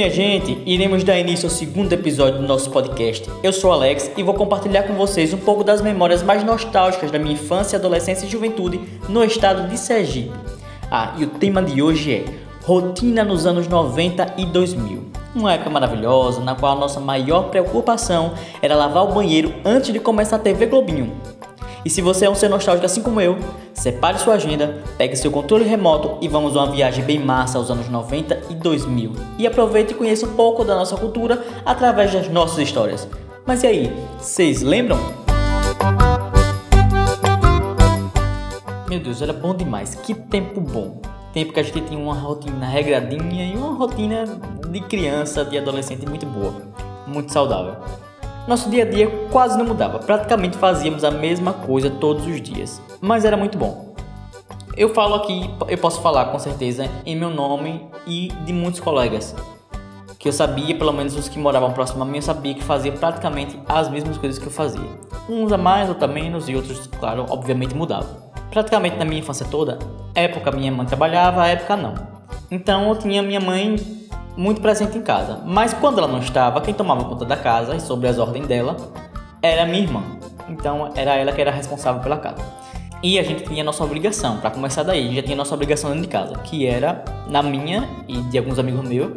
minha 0.00 0.10
gente, 0.10 0.56
iremos 0.64 1.04
dar 1.04 1.18
início 1.18 1.46
ao 1.46 1.54
segundo 1.54 1.92
episódio 1.92 2.40
do 2.40 2.48
nosso 2.48 2.70
podcast. 2.70 3.30
Eu 3.42 3.52
sou 3.52 3.70
Alex 3.70 4.10
e 4.16 4.22
vou 4.22 4.32
compartilhar 4.32 4.84
com 4.84 4.94
vocês 4.94 5.34
um 5.34 5.36
pouco 5.36 5.62
das 5.62 5.82
memórias 5.82 6.22
mais 6.22 6.42
nostálgicas 6.42 7.10
da 7.10 7.18
minha 7.18 7.34
infância, 7.34 7.78
adolescência 7.78 8.24
e 8.24 8.30
juventude 8.30 8.80
no 9.10 9.22
estado 9.22 9.68
de 9.68 9.76
Sergipe. 9.76 10.32
Ah, 10.90 11.12
e 11.18 11.24
o 11.24 11.26
tema 11.26 11.62
de 11.62 11.82
hoje 11.82 12.14
é 12.14 12.24
Rotina 12.64 13.22
nos 13.24 13.44
anos 13.44 13.68
90 13.68 14.36
e 14.38 14.46
2000. 14.46 15.04
Uma 15.34 15.52
época 15.52 15.68
maravilhosa 15.68 16.40
na 16.40 16.54
qual 16.54 16.78
a 16.78 16.80
nossa 16.80 16.98
maior 16.98 17.50
preocupação 17.50 18.32
era 18.62 18.74
lavar 18.74 19.04
o 19.04 19.12
banheiro 19.12 19.52
antes 19.66 19.92
de 19.92 20.00
começar 20.00 20.36
a 20.36 20.38
TV 20.38 20.64
Globinho. 20.64 21.12
E 21.84 21.88
se 21.88 22.02
você 22.02 22.26
é 22.26 22.30
um 22.30 22.34
ser 22.34 22.48
nostálgico 22.50 22.84
assim 22.84 23.02
como 23.02 23.20
eu, 23.20 23.38
separe 23.72 24.18
sua 24.18 24.34
agenda, 24.34 24.82
pegue 24.98 25.16
seu 25.16 25.30
controle 25.30 25.64
remoto 25.64 26.18
e 26.20 26.28
vamos 26.28 26.54
uma 26.54 26.70
viagem 26.70 27.02
bem 27.02 27.18
massa 27.18 27.56
aos 27.56 27.70
anos 27.70 27.88
90 27.88 28.38
e 28.50 28.54
2000. 28.54 29.12
E 29.38 29.46
aproveite 29.46 29.92
e 29.92 29.96
conheça 29.96 30.26
um 30.26 30.34
pouco 30.34 30.62
da 30.62 30.74
nossa 30.74 30.96
cultura 30.96 31.42
através 31.64 32.12
das 32.12 32.28
nossas 32.28 32.58
histórias. 32.58 33.08
Mas 33.46 33.62
e 33.62 33.66
aí, 33.66 33.92
vocês 34.18 34.60
lembram? 34.60 34.98
Meu 38.86 39.00
Deus, 39.00 39.22
era 39.22 39.32
bom 39.32 39.54
demais. 39.54 39.94
Que 39.94 40.12
tempo 40.12 40.60
bom. 40.60 41.00
Tempo 41.32 41.52
que 41.52 41.60
a 41.60 41.62
gente 41.62 41.80
tinha 41.80 41.98
uma 41.98 42.14
rotina 42.14 42.66
regradinha 42.66 43.54
e 43.54 43.56
uma 43.56 43.72
rotina 43.72 44.24
de 44.68 44.80
criança, 44.80 45.44
de 45.44 45.56
adolescente 45.56 46.04
muito 46.06 46.26
boa. 46.26 46.60
Muito 47.06 47.32
saudável. 47.32 47.76
Nosso 48.50 48.68
dia 48.68 48.82
a 48.82 48.84
dia 48.84 49.08
quase 49.30 49.56
não 49.56 49.64
mudava, 49.64 50.00
praticamente 50.00 50.58
fazíamos 50.58 51.04
a 51.04 51.10
mesma 51.12 51.52
coisa 51.52 51.88
todos 51.88 52.26
os 52.26 52.42
dias, 52.42 52.82
mas 53.00 53.24
era 53.24 53.36
muito 53.36 53.56
bom. 53.56 53.94
Eu 54.76 54.92
falo 54.92 55.14
aqui, 55.14 55.48
eu 55.68 55.78
posso 55.78 56.02
falar 56.02 56.24
com 56.32 56.38
certeza 56.40 56.90
em 57.06 57.14
meu 57.14 57.30
nome 57.30 57.86
e 58.08 58.26
de 58.44 58.52
muitos 58.52 58.80
colegas, 58.80 59.36
que 60.18 60.26
eu 60.26 60.32
sabia, 60.32 60.76
pelo 60.76 60.92
menos 60.92 61.14
os 61.14 61.28
que 61.28 61.38
moravam 61.38 61.72
próximo 61.72 62.02
a 62.02 62.04
mim, 62.04 62.16
eu 62.16 62.22
sabia 62.22 62.52
que 62.52 62.64
fazia 62.64 62.90
praticamente 62.90 63.56
as 63.68 63.88
mesmas 63.88 64.18
coisas 64.18 64.36
que 64.36 64.48
eu 64.48 64.52
fazia. 64.52 64.98
Uns 65.28 65.52
a 65.52 65.56
mais, 65.56 65.88
outros 65.88 66.10
a 66.10 66.12
menos 66.12 66.48
e 66.48 66.56
outros, 66.56 66.88
claro, 66.98 67.26
obviamente 67.30 67.72
mudavam. 67.72 68.16
Praticamente 68.50 68.96
na 68.96 69.04
minha 69.04 69.20
infância 69.20 69.46
toda, 69.48 69.78
época 70.12 70.50
minha 70.50 70.72
mãe 70.72 70.86
trabalhava, 70.86 71.46
época 71.46 71.76
não. 71.76 71.94
Então 72.50 72.88
eu 72.88 72.96
tinha 72.96 73.22
minha 73.22 73.38
mãe 73.38 73.76
muito 74.36 74.60
presente 74.60 74.96
em 74.96 75.02
casa. 75.02 75.40
Mas 75.44 75.72
quando 75.74 75.98
ela 75.98 76.08
não 76.08 76.18
estava, 76.18 76.60
quem 76.60 76.74
tomava 76.74 77.04
conta 77.04 77.24
da 77.24 77.36
casa 77.36 77.74
e 77.76 77.80
sobre 77.80 78.08
as 78.08 78.18
ordens 78.18 78.46
dela 78.46 78.76
era 79.42 79.64
minha 79.66 79.82
irmã. 79.82 80.02
Então 80.48 80.90
era 80.94 81.14
ela 81.14 81.32
que 81.32 81.40
era 81.40 81.50
responsável 81.50 82.00
pela 82.02 82.16
casa. 82.16 82.42
E 83.02 83.18
a 83.18 83.22
gente 83.22 83.44
tinha 83.44 83.64
nossa 83.64 83.82
obrigação, 83.82 84.38
para 84.38 84.50
começar 84.50 84.82
daí, 84.82 85.08
a 85.08 85.12
já 85.14 85.22
tinha 85.22 85.36
nossa 85.36 85.54
obrigação 85.54 85.88
dentro 85.90 86.02
de 86.02 86.08
casa, 86.08 86.34
que 86.44 86.66
era 86.66 87.02
na 87.28 87.42
minha 87.42 87.88
e 88.06 88.20
de 88.22 88.36
alguns 88.36 88.58
amigos 88.58 88.86
meus, 88.86 89.12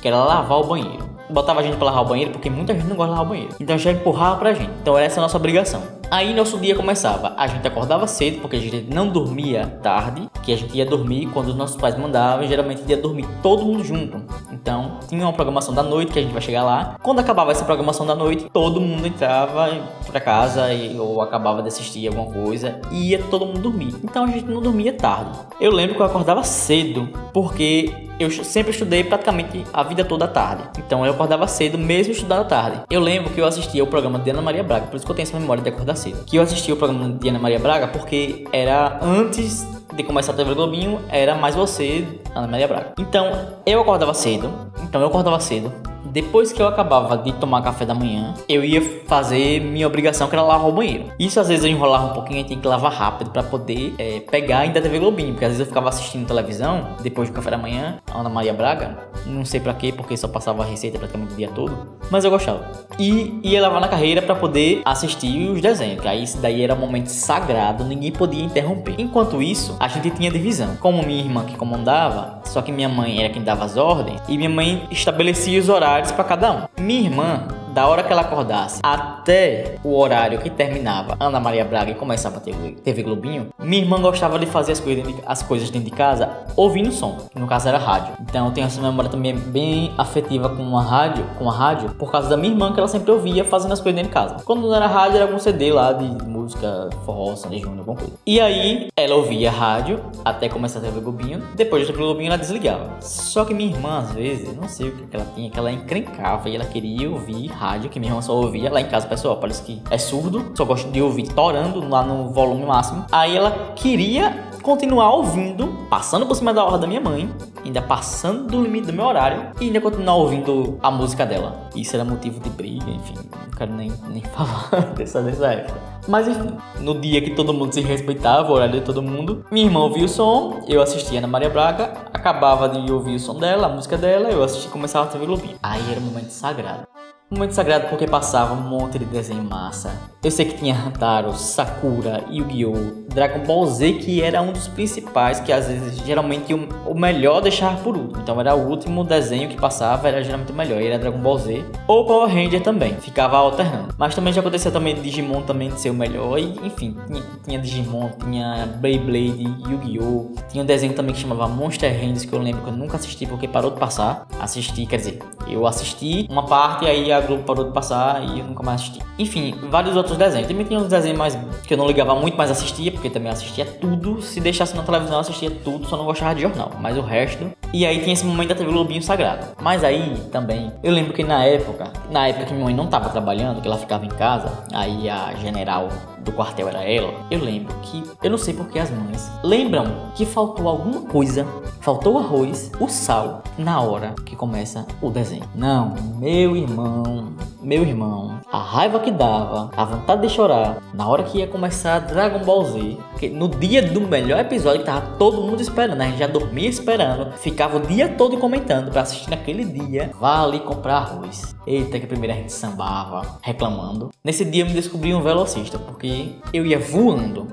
que 0.00 0.06
era 0.06 0.16
lavar 0.16 0.58
o 0.60 0.64
banheiro. 0.64 1.04
Botava 1.28 1.58
a 1.58 1.62
gente 1.62 1.76
para 1.76 1.86
lavar 1.86 2.04
o 2.04 2.06
banheiro 2.06 2.30
porque 2.30 2.48
muita 2.48 2.74
gente 2.74 2.86
não 2.86 2.94
gosta 2.94 3.12
de 3.12 3.18
lavar 3.18 3.26
o 3.26 3.28
banheiro. 3.28 3.54
Então 3.58 3.76
já 3.76 3.90
empurrava 3.90 4.36
pra 4.36 4.54
gente. 4.54 4.70
Então 4.80 4.96
essa 4.96 5.16
é 5.16 5.18
a 5.18 5.22
nossa 5.22 5.36
obrigação. 5.36 5.82
Aí 6.14 6.32
nosso 6.32 6.58
dia 6.58 6.76
começava. 6.76 7.34
A 7.36 7.48
gente 7.48 7.66
acordava 7.66 8.06
cedo 8.06 8.40
porque 8.40 8.54
a 8.54 8.60
gente 8.60 8.86
não 8.88 9.08
dormia 9.08 9.66
tarde, 9.82 10.30
que 10.44 10.52
a 10.52 10.56
gente 10.56 10.78
ia 10.78 10.86
dormir 10.86 11.26
quando 11.32 11.48
os 11.48 11.56
nossos 11.56 11.74
pais 11.74 11.98
mandavam, 11.98 12.44
e 12.44 12.46
geralmente 12.46 12.84
ia 12.86 12.96
dormir 12.96 13.26
todo 13.42 13.64
mundo 13.64 13.82
junto. 13.82 14.22
Então, 14.52 15.00
tinha 15.08 15.24
uma 15.24 15.32
programação 15.32 15.74
da 15.74 15.82
noite 15.82 16.12
que 16.12 16.20
a 16.20 16.22
gente 16.22 16.30
vai 16.30 16.40
chegar 16.40 16.62
lá. 16.62 16.94
Quando 17.02 17.18
acabava 17.18 17.50
essa 17.50 17.64
programação 17.64 18.06
da 18.06 18.14
noite, 18.14 18.48
todo 18.52 18.80
mundo 18.80 19.04
entrava 19.04 19.68
para 20.06 20.20
casa 20.20 20.72
e, 20.72 20.96
ou 20.96 21.20
acabava 21.20 21.62
de 21.62 21.66
assistir 21.66 22.06
alguma 22.06 22.32
coisa 22.32 22.80
e 22.92 23.10
ia 23.10 23.18
todo 23.24 23.44
mundo 23.46 23.58
dormir. 23.58 23.96
Então 24.04 24.22
a 24.22 24.28
gente 24.28 24.46
não 24.46 24.62
dormia 24.62 24.92
tarde. 24.92 25.36
Eu 25.60 25.72
lembro 25.72 25.96
que 25.96 26.00
eu 26.00 26.06
acordava 26.06 26.44
cedo 26.44 27.08
porque 27.32 28.04
eu 28.18 28.30
sempre 28.30 28.70
estudei 28.70 29.02
praticamente 29.02 29.64
a 29.72 29.82
vida 29.82 30.04
toda 30.04 30.24
à 30.24 30.28
tarde. 30.28 30.62
Então 30.78 31.04
eu 31.04 31.12
acordava 31.12 31.46
cedo 31.48 31.76
mesmo 31.76 32.12
estudando 32.12 32.42
à 32.42 32.44
tarde. 32.44 32.82
Eu 32.88 33.00
lembro 33.00 33.30
que 33.30 33.40
eu 33.40 33.46
assistia 33.46 33.82
o 33.82 33.86
programa 33.86 34.18
de 34.18 34.30
Ana 34.30 34.42
Maria 34.42 34.62
Braga, 34.62 34.86
por 34.86 34.96
isso 34.96 35.04
que 35.04 35.10
eu 35.10 35.16
tenho 35.16 35.26
essa 35.26 35.38
memória 35.38 35.62
de 35.62 35.68
acordar 35.68 35.96
cedo. 35.96 36.03
Que 36.12 36.36
eu 36.36 36.42
assistia 36.42 36.74
o 36.74 36.76
programa 36.76 37.10
de 37.10 37.28
Ana 37.28 37.38
Maria 37.38 37.58
Braga 37.58 37.88
porque 37.88 38.46
era 38.52 38.98
antes 39.02 39.66
de 39.94 40.02
começar 40.02 40.32
a 40.32 40.34
TV 40.34 40.54
Globinho, 40.54 41.00
era 41.08 41.34
mais 41.36 41.54
você, 41.54 42.04
Ana 42.34 42.48
Maria 42.48 42.66
Braga. 42.66 42.92
Então, 42.98 43.30
eu 43.64 43.80
acordava 43.80 44.12
cedo. 44.12 44.50
Então, 44.82 45.00
eu 45.00 45.06
acordava 45.06 45.38
cedo 45.40 45.72
depois 46.14 46.52
que 46.52 46.62
eu 46.62 46.68
acabava 46.68 47.18
de 47.18 47.32
tomar 47.32 47.60
café 47.60 47.84
da 47.84 47.92
manhã, 47.92 48.34
eu 48.48 48.64
ia 48.64 48.80
fazer 49.08 49.58
minha 49.60 49.84
obrigação, 49.84 50.28
que 50.28 50.36
era 50.36 50.44
lavar 50.44 50.68
o 50.68 50.72
banheiro. 50.72 51.06
Isso 51.18 51.40
às 51.40 51.48
vezes 51.48 51.64
eu 51.64 51.70
enrolava 51.72 52.06
um 52.06 52.12
pouquinho 52.14 52.38
e 52.38 52.44
tinha 52.44 52.56
que 52.56 52.68
lavar 52.68 52.92
rápido 52.92 53.30
para 53.30 53.42
poder 53.42 53.96
é, 53.98 54.20
pegar 54.20 54.60
ainda 54.60 54.80
TV 54.80 55.00
Globinho, 55.00 55.32
porque 55.32 55.44
às 55.44 55.50
vezes 55.50 55.62
eu 55.62 55.66
ficava 55.66 55.88
assistindo 55.88 56.24
televisão 56.24 56.90
depois 57.02 57.28
do 57.28 57.34
café 57.34 57.50
da 57.50 57.58
manhã, 57.58 57.98
Ana 58.14 58.28
Maria 58.28 58.54
Braga, 58.54 58.96
não 59.26 59.44
sei 59.44 59.58
para 59.58 59.74
quê, 59.74 59.92
porque 59.92 60.16
só 60.16 60.28
passava 60.28 60.62
a 60.62 60.66
receita 60.66 61.00
praticamente 61.00 61.32
o 61.32 61.36
dia 61.36 61.48
todo, 61.48 61.76
mas 62.12 62.24
eu 62.24 62.30
gostava. 62.30 62.64
E 62.96 63.40
ia 63.42 63.60
lavar 63.60 63.80
na 63.80 63.88
carreira 63.88 64.22
para 64.22 64.36
poder 64.36 64.82
assistir 64.84 65.50
os 65.50 65.60
desenhos, 65.60 66.00
que 66.00 66.06
aí 66.06 66.22
isso 66.22 66.38
daí 66.38 66.62
era 66.62 66.74
um 66.74 66.78
momento 66.78 67.08
sagrado, 67.08 67.82
ninguém 67.82 68.12
podia 68.12 68.44
interromper. 68.44 68.94
Enquanto 68.98 69.42
isso, 69.42 69.76
a 69.80 69.88
gente 69.88 70.10
tinha 70.10 70.30
divisão. 70.30 70.76
Como 70.76 71.02
minha 71.02 71.20
irmã 71.20 71.44
que 71.44 71.56
comandava, 71.56 72.40
só 72.44 72.62
que 72.62 72.70
minha 72.70 72.88
mãe 72.88 73.18
era 73.18 73.32
quem 73.32 73.42
dava 73.42 73.64
as 73.64 73.76
ordens, 73.76 74.20
e 74.28 74.36
minha 74.36 74.48
mãe 74.48 74.86
estabelecia 74.92 75.58
os 75.58 75.68
horários 75.68 76.03
para 76.12 76.24
cada 76.24 76.52
um. 76.52 76.68
Minha 76.78 77.00
irmã 77.02 77.48
da 77.74 77.88
hora 77.88 78.04
que 78.04 78.12
ela 78.12 78.22
acordasse 78.22 78.78
até 78.84 79.78
o 79.82 79.98
horário 79.98 80.38
que 80.38 80.48
terminava 80.48 81.16
Ana 81.18 81.40
Maria 81.40 81.64
Braga 81.64 81.90
e 81.90 81.94
começava 81.96 82.36
a 82.36 82.40
TV, 82.40 82.76
TV 82.84 83.02
Globinho, 83.02 83.48
minha 83.58 83.82
irmã 83.82 84.00
gostava 84.00 84.38
de 84.38 84.46
fazer 84.46 84.72
as 84.72 84.80
coisas, 84.80 85.04
as 85.26 85.42
coisas 85.42 85.70
dentro 85.70 85.90
de 85.90 85.96
casa 85.96 86.30
ouvindo 86.54 86.92
som, 86.92 87.18
que 87.32 87.38
no 87.38 87.48
caso 87.48 87.66
era 87.66 87.76
rádio. 87.76 88.14
Então 88.20 88.46
eu 88.46 88.52
tenho 88.52 88.68
essa 88.68 88.80
memória 88.80 89.10
também 89.10 89.36
bem 89.36 89.92
afetiva 89.98 90.48
com 90.48 90.78
a 90.78 90.82
rádio, 90.82 91.26
com 91.36 91.50
a 91.50 91.52
rádio, 91.52 91.90
por 91.96 92.12
causa 92.12 92.28
da 92.28 92.36
minha 92.36 92.52
irmã 92.52 92.72
que 92.72 92.78
ela 92.78 92.86
sempre 92.86 93.10
ouvia 93.10 93.44
fazendo 93.44 93.72
as 93.72 93.80
coisas 93.80 93.96
dentro 93.96 94.10
de 94.10 94.14
casa. 94.14 94.44
Quando 94.44 94.62
não 94.62 94.74
era 94.74 94.86
rádio 94.86 95.16
era 95.16 95.24
algum 95.24 95.40
CD 95.40 95.72
lá 95.72 95.92
de 95.92 96.04
música 96.24 96.90
forró, 97.04 97.34
Sandy 97.34 97.58
Júnior, 97.58 97.80
alguma 97.80 97.96
coisa. 97.96 98.12
E 98.24 98.40
aí 98.40 98.86
ela 98.96 99.16
ouvia 99.16 99.50
rádio 99.50 100.00
até 100.24 100.48
começar 100.48 100.78
a 100.78 100.82
TV 100.82 101.00
Globinho, 101.00 101.42
depois 101.56 101.82
da 101.82 101.92
TV 101.92 102.04
Globinho 102.04 102.28
ela 102.28 102.38
desligava. 102.38 102.98
Só 103.00 103.44
que 103.44 103.52
minha 103.52 103.74
irmã 103.74 103.98
às 103.98 104.12
vezes, 104.12 104.56
não 104.56 104.68
sei 104.68 104.90
o 104.90 104.92
que 104.92 105.16
ela 105.16 105.26
tinha, 105.34 105.50
que 105.50 105.58
ela 105.58 105.72
encrencava 105.72 106.48
e 106.48 106.54
ela 106.54 106.64
queria 106.64 107.10
ouvir 107.10 107.48
rádio 107.48 107.63
rádio, 107.64 107.90
que 107.90 107.98
minha 107.98 108.12
irmã 108.12 108.20
só 108.20 108.34
ouvia 108.34 108.70
lá 108.70 108.80
em 108.80 108.88
casa, 108.88 109.06
pessoal, 109.06 109.36
parece 109.36 109.62
que 109.62 109.82
é 109.90 109.96
surdo, 109.96 110.52
só 110.54 110.64
gosta 110.64 110.90
de 110.90 111.00
ouvir 111.00 111.28
torando 111.28 111.88
lá 111.88 112.02
no 112.02 112.28
volume 112.28 112.66
máximo. 112.66 113.06
Aí 113.10 113.36
ela 113.36 113.72
queria 113.74 114.44
continuar 114.62 115.10
ouvindo, 115.14 115.86
passando 115.90 116.24
por 116.26 116.34
cima 116.34 116.52
da 116.52 116.64
hora 116.64 116.78
da 116.78 116.86
minha 116.86 117.00
mãe, 117.00 117.30
ainda 117.64 117.82
passando 117.82 118.46
do 118.46 118.62
limite 118.62 118.86
do 118.86 118.92
meu 118.92 119.04
horário 119.04 119.50
e 119.60 119.66
ainda 119.66 119.80
continuar 119.80 120.16
ouvindo 120.16 120.78
a 120.82 120.90
música 120.90 121.26
dela. 121.26 121.68
Isso 121.76 121.94
era 121.94 122.04
motivo 122.04 122.40
de 122.40 122.48
briga, 122.48 122.90
enfim, 122.90 123.14
não 123.14 123.50
quero 123.56 123.74
nem, 123.74 123.92
nem 124.08 124.22
falar 124.32 124.94
dessa, 124.94 125.20
dessa 125.22 125.46
época. 125.48 125.78
Mas 126.08 126.28
enfim, 126.28 126.56
no 126.80 126.98
dia 126.98 127.20
que 127.20 127.30
todo 127.30 127.52
mundo 127.52 127.74
se 127.74 127.80
respeitava, 127.80 128.50
o 128.50 128.54
horário 128.54 128.80
de 128.80 128.86
todo 128.86 129.02
mundo, 129.02 129.44
minha 129.50 129.66
irmã 129.66 129.80
ouvia 129.80 130.04
o 130.04 130.08
som, 130.08 130.60
eu 130.66 130.80
assistia 130.80 131.18
Ana 131.18 131.26
Maria 131.26 131.50
Braga, 131.50 131.92
acabava 132.12 132.68
de 132.68 132.90
ouvir 132.90 133.16
o 133.16 133.20
som 133.20 133.38
dela, 133.38 133.66
a 133.66 133.70
música 133.70 133.98
dela, 133.98 134.30
eu 134.30 134.42
assistia 134.42 134.68
e 134.68 134.72
começava 134.72 135.06
a 135.06 135.08
TV 135.08 135.26
Globinho. 135.26 135.56
Aí 135.62 135.82
era 135.90 136.00
um 136.00 136.04
momento 136.04 136.30
sagrado. 136.30 136.93
Momento 137.34 137.52
sagrado 137.52 137.88
porque 137.88 138.06
passava 138.06 138.54
um 138.54 138.60
monte 138.60 138.96
de 138.96 139.04
desenho 139.06 139.42
massa. 139.42 139.90
Eu 140.22 140.30
sei 140.30 140.46
que 140.46 140.56
tinha 140.56 140.74
Hantaro, 140.74 141.34
Sakura, 141.34 142.24
Yu-Gi-Oh!, 142.30 143.04
Dragon 143.12 143.40
Ball 143.40 143.66
Z, 143.66 143.92
que 143.94 144.22
era 144.22 144.40
um 144.40 144.52
dos 144.52 144.68
principais, 144.68 145.38
que 145.38 145.52
às 145.52 145.66
vezes, 145.66 145.98
geralmente, 145.98 146.54
o, 146.54 146.94
melhor 146.94 147.42
deixava 147.42 147.76
por 147.82 147.96
último. 147.96 148.22
Então 148.22 148.40
era 148.40 148.54
o 148.54 148.68
último 148.68 149.04
desenho 149.04 149.48
que 149.48 149.56
passava, 149.56 150.08
era 150.08 150.22
geralmente 150.24 150.50
o 150.50 150.54
melhor, 150.54 150.80
e 150.80 150.86
era 150.86 150.98
Dragon 150.98 151.18
Ball 151.18 151.38
Z. 151.38 151.64
Ou 151.86 152.06
Power 152.06 152.32
Ranger 152.32 152.62
também, 152.62 152.94
ficava 152.94 153.36
alternando. 153.36 153.94
Mas 153.98 154.14
também 154.14 154.32
já 154.32 154.40
aconteceu 154.40 154.72
também 154.72 154.94
Digimon 154.94 155.42
também 155.42 155.68
de 155.68 155.78
ser 155.78 155.90
o 155.90 155.94
melhor, 155.94 156.38
e 156.38 156.58
enfim, 156.64 156.96
tinha, 157.06 157.22
tinha 157.44 157.58
Digimon, 157.58 158.10
tinha 158.18 158.66
Beyblade, 158.80 159.42
Yu-Gi-Oh! 159.68 160.34
Tinha 160.48 160.62
um 160.62 160.66
desenho 160.66 160.94
também 160.94 161.14
que 161.14 161.20
chamava 161.20 161.46
Monster 161.48 161.92
Rangers, 161.92 162.24
que 162.24 162.32
eu 162.32 162.38
lembro 162.38 162.62
que 162.62 162.68
eu 162.70 162.76
nunca 162.76 162.96
assisti 162.96 163.26
porque 163.26 163.46
parou 163.46 163.72
de 163.72 163.78
passar. 163.78 164.26
Assisti, 164.40 164.86
quer 164.86 164.96
dizer, 164.96 165.18
eu 165.46 165.66
assisti 165.66 166.26
uma 166.30 166.46
parte 166.46 166.86
e 166.86 166.88
aí 166.88 167.12
Globo 167.26 167.42
parou 167.44 167.64
de 167.64 167.72
passar 167.72 168.22
e 168.22 168.40
eu 168.40 168.44
nunca 168.46 168.62
mais 168.62 168.80
assisti. 168.80 169.00
Enfim, 169.18 169.54
vários 169.70 169.96
outros 169.96 170.16
desenhos. 170.16 170.48
Também 170.48 170.64
tinha 170.66 170.78
uns 170.78 170.88
desenhos 170.88 171.18
mais 171.18 171.38
que 171.66 171.74
eu 171.74 171.78
não 171.78 171.86
ligava 171.86 172.14
muito, 172.14 172.36
mas 172.36 172.50
assistia, 172.50 172.90
porque 172.92 173.10
também 173.10 173.30
assistia 173.30 173.64
tudo. 173.64 174.20
Se 174.22 174.40
deixasse 174.40 174.76
na 174.76 174.82
televisão, 174.82 175.18
assistia 175.18 175.50
tudo, 175.50 175.86
só 175.86 175.96
não 175.96 176.04
gostava 176.04 176.34
de 176.34 176.42
jornal. 176.42 176.72
Mas 176.80 176.96
o 176.96 177.02
resto. 177.02 177.50
E 177.72 177.84
aí 177.84 178.00
tinha 178.00 178.12
esse 178.12 178.24
momento 178.24 178.48
da 178.48 178.54
TV 178.54 178.70
Globinho 178.70 179.02
sagrado. 179.02 179.46
Mas 179.60 179.82
aí 179.82 180.16
também, 180.30 180.72
eu 180.82 180.92
lembro 180.92 181.12
que 181.12 181.24
na 181.24 181.44
época, 181.44 181.92
na 182.10 182.28
época 182.28 182.46
que 182.46 182.52
minha 182.52 182.64
mãe 182.64 182.74
não 182.74 182.86
tava 182.86 183.08
trabalhando, 183.08 183.60
que 183.60 183.66
ela 183.66 183.78
ficava 183.78 184.04
em 184.04 184.10
casa, 184.10 184.64
aí 184.72 185.08
a 185.08 185.34
general 185.34 185.88
do 186.24 186.32
quartel 186.32 186.68
era 186.68 186.82
ela, 186.82 187.12
eu 187.30 187.38
lembro 187.38 187.74
que, 187.82 188.02
eu 188.22 188.30
não 188.30 188.38
sei 188.38 188.54
porque 188.54 188.78
as 188.78 188.90
mães 188.90 189.30
lembram 189.42 190.10
que 190.14 190.24
faltou 190.24 190.68
alguma 190.68 191.02
coisa, 191.02 191.46
faltou 191.80 192.18
arroz, 192.18 192.72
o 192.80 192.88
sal, 192.88 193.42
na 193.58 193.80
hora 193.80 194.14
que 194.24 194.34
começa 194.34 194.86
o 195.00 195.10
desenho. 195.10 195.44
Não, 195.54 195.94
meu 196.18 196.56
irmão, 196.56 197.32
meu 197.62 197.82
irmão, 197.82 198.40
a 198.50 198.58
raiva 198.58 198.98
que 199.00 199.10
dava, 199.10 199.70
a 199.76 199.84
vontade 199.84 200.22
de 200.22 200.28
chorar, 200.28 200.78
na 200.92 201.06
hora 201.06 201.22
que 201.22 201.38
ia 201.38 201.46
começar 201.46 201.98
Dragon 202.00 202.44
Ball 202.44 202.64
Z, 202.64 202.98
que 203.18 203.28
no 203.28 203.48
dia 203.48 203.82
do 203.82 204.00
melhor 204.00 204.38
episódio 204.40 204.80
que 204.80 204.86
tava 204.86 205.16
todo 205.18 205.42
mundo 205.42 205.60
esperando, 205.60 205.98
né? 205.98 206.06
a 206.06 206.08
gente 206.08 206.18
já 206.18 206.26
dormia 206.26 206.68
esperando, 206.68 207.32
ficava 207.38 207.76
o 207.76 207.80
dia 207.80 208.08
todo 208.08 208.38
comentando 208.38 208.90
para 208.90 209.02
assistir 209.02 209.30
naquele 209.30 209.64
dia, 209.64 210.10
vale 210.18 210.60
comprar 210.60 210.96
arroz. 210.96 211.54
Eita, 211.66 211.98
que 211.98 212.06
primeiro 212.06 212.34
a 212.34 212.36
gente 212.36 212.52
sambava, 212.52 213.38
reclamando. 213.40 214.10
Nesse 214.22 214.44
dia 214.44 214.64
eu 214.64 214.66
me 214.66 214.74
descobri 214.74 215.14
um 215.14 215.22
velocista, 215.22 215.78
porque 215.78 216.06
eu 216.52 216.64
ia 216.66 216.78
voando. 216.78 217.48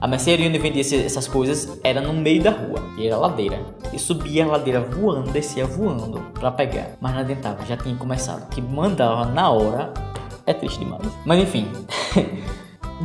A 0.00 0.08
mercearia 0.08 0.48
onde 0.48 0.58
vendia 0.58 0.80
essas 0.80 1.28
coisas 1.28 1.78
era 1.84 2.00
no 2.00 2.12
meio 2.12 2.42
da 2.42 2.50
rua, 2.50 2.82
e 2.98 3.06
era 3.06 3.16
ladeira. 3.16 3.60
E 3.92 3.98
subia 3.98 4.44
a 4.44 4.48
ladeira 4.48 4.80
voando, 4.80 5.30
descia 5.30 5.64
voando 5.64 6.20
para 6.34 6.50
pegar. 6.50 6.96
Mas 7.00 7.12
não 7.12 7.20
adiantava, 7.20 7.64
já 7.64 7.76
tinha 7.76 7.94
começado. 7.94 8.48
Que 8.48 8.60
mandava 8.60 9.26
na 9.26 9.48
hora. 9.50 9.92
É 10.44 10.52
triste 10.52 10.80
demais. 10.80 11.06
Mas 11.24 11.40
enfim. 11.40 11.68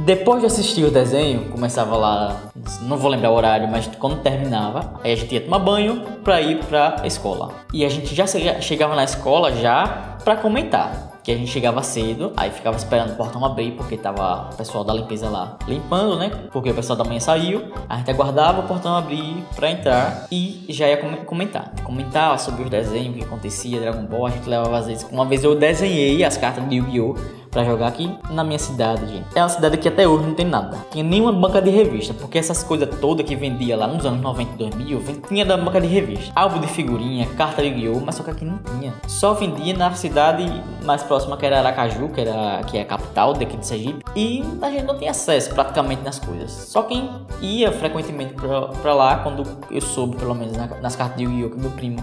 Depois 0.05 0.41
de 0.41 0.47
assistir 0.47 0.85
o 0.85 0.91
desenho, 0.91 1.49
começava 1.49 1.95
lá, 1.95 2.51
não 2.83 2.97
vou 2.97 3.09
lembrar 3.09 3.31
o 3.31 3.33
horário, 3.33 3.67
mas 3.67 3.87
quando 3.99 4.21
terminava, 4.21 4.99
aí 5.03 5.11
a 5.11 5.15
gente 5.15 5.33
ia 5.33 5.41
tomar 5.41 5.57
banho 5.59 6.03
para 6.23 6.39
ir 6.39 6.63
para 6.65 7.01
a 7.01 7.07
escola. 7.07 7.51
E 7.73 7.83
a 7.83 7.89
gente 7.89 8.13
já 8.13 8.25
chegava 8.27 8.95
na 8.95 9.03
escola 9.03 9.51
já 9.53 10.17
para 10.23 10.35
comentar 10.35 11.16
que 11.27 11.33
a 11.33 11.35
gente 11.35 11.51
chegava 11.51 11.83
cedo, 11.83 12.31
aí 12.37 12.49
ficava 12.49 12.77
esperando 12.77 13.11
o 13.11 13.15
portão 13.17 13.43
abrir, 13.43 13.73
porque 13.73 13.97
tava 13.97 14.49
o 14.49 14.55
pessoal 14.55 14.85
da 14.85 14.93
limpeza 14.93 15.29
lá 15.29 15.57
limpando, 15.67 16.15
né? 16.15 16.29
Porque 16.53 16.69
o 16.69 16.73
pessoal 16.73 16.97
da 16.97 17.03
manhã 17.03 17.19
saiu, 17.19 17.69
a 17.89 17.97
gente 17.97 18.09
aguardava 18.09 18.61
o 18.61 18.63
portão 18.63 18.95
abrir 18.95 19.43
para 19.53 19.69
entrar 19.69 20.25
e 20.31 20.65
já 20.69 20.87
ia 20.87 20.95
comentar. 21.25 21.73
Comentar 21.83 22.39
sobre 22.39 22.63
os 22.63 22.69
desenhos, 22.69 23.17
que 23.17 23.25
acontecia, 23.25 23.77
Dragon 23.77 24.05
Ball, 24.05 24.27
a 24.27 24.29
gente 24.29 24.47
levava 24.47 24.77
às 24.77 24.87
vezes. 24.87 25.05
Uma 25.11 25.25
vez 25.25 25.43
eu 25.43 25.53
desenhei 25.53 26.23
as 26.23 26.37
cartas 26.37 26.65
de 26.69 26.77
Yu-Gi-Oh! 26.77 27.17
Para 27.51 27.63
jogar 27.63 27.87
aqui 27.87 28.09
na 28.29 28.43
minha 28.43 28.59
cidade, 28.59 29.07
gente. 29.07 29.25
É 29.35 29.41
uma 29.41 29.49
cidade 29.49 29.77
que 29.77 29.87
até 29.87 30.07
hoje 30.07 30.25
não 30.25 30.33
tem 30.33 30.45
nada. 30.45 30.77
Tinha 30.91 31.03
nenhuma 31.03 31.31
banca 31.31 31.61
de 31.61 31.69
revista, 31.69 32.13
porque 32.13 32.37
essas 32.37 32.63
coisas 32.63 32.87
todas 32.99 33.25
que 33.25 33.35
vendia 33.35 33.75
lá 33.77 33.87
nos 33.87 34.05
anos 34.05 34.21
90 34.21 34.53
e 34.53 34.57
2000, 34.57 35.03
tinha 35.27 35.45
da 35.45 35.57
banca 35.57 35.79
de 35.81 35.87
revista. 35.87 36.31
Álbum 36.35 36.59
de 36.59 36.67
figurinha, 36.67 37.27
carta 37.37 37.61
de 37.61 37.69
guiô, 37.69 37.99
mas 38.05 38.15
só 38.15 38.23
que 38.23 38.31
aqui 38.31 38.45
não 38.45 38.57
tinha. 38.57 38.93
Só 39.07 39.33
vendia 39.33 39.75
na 39.75 39.93
cidade 39.93 40.45
mais 40.83 41.03
próxima 41.03 41.37
que 41.37 41.45
era 41.45 41.59
Aracaju, 41.59 42.09
que, 42.09 42.21
era, 42.21 42.63
que 42.63 42.77
é 42.77 42.81
a 42.81 42.85
capital 42.85 43.33
daqui 43.33 43.57
de 43.57 43.65
Sergipe. 43.65 44.03
E 44.15 44.43
a 44.61 44.69
gente 44.69 44.83
não 44.83 44.97
tinha 44.97 45.11
acesso 45.11 45.53
praticamente 45.53 46.01
nas 46.03 46.19
coisas. 46.19 46.51
Só 46.51 46.83
quem 46.83 47.09
ia 47.41 47.71
frequentemente 47.71 48.33
pra, 48.33 48.93
lá, 48.93 49.17
quando 49.17 49.43
eu 49.69 49.81
soube, 49.81 50.17
pelo 50.17 50.35
menos 50.35 50.55
nas 50.81 50.95
cartas 50.95 51.17
de 51.17 51.23
Yu-Gi-Oh! 51.23 51.49
que 51.49 51.59
meu 51.59 51.71
primo 51.71 51.97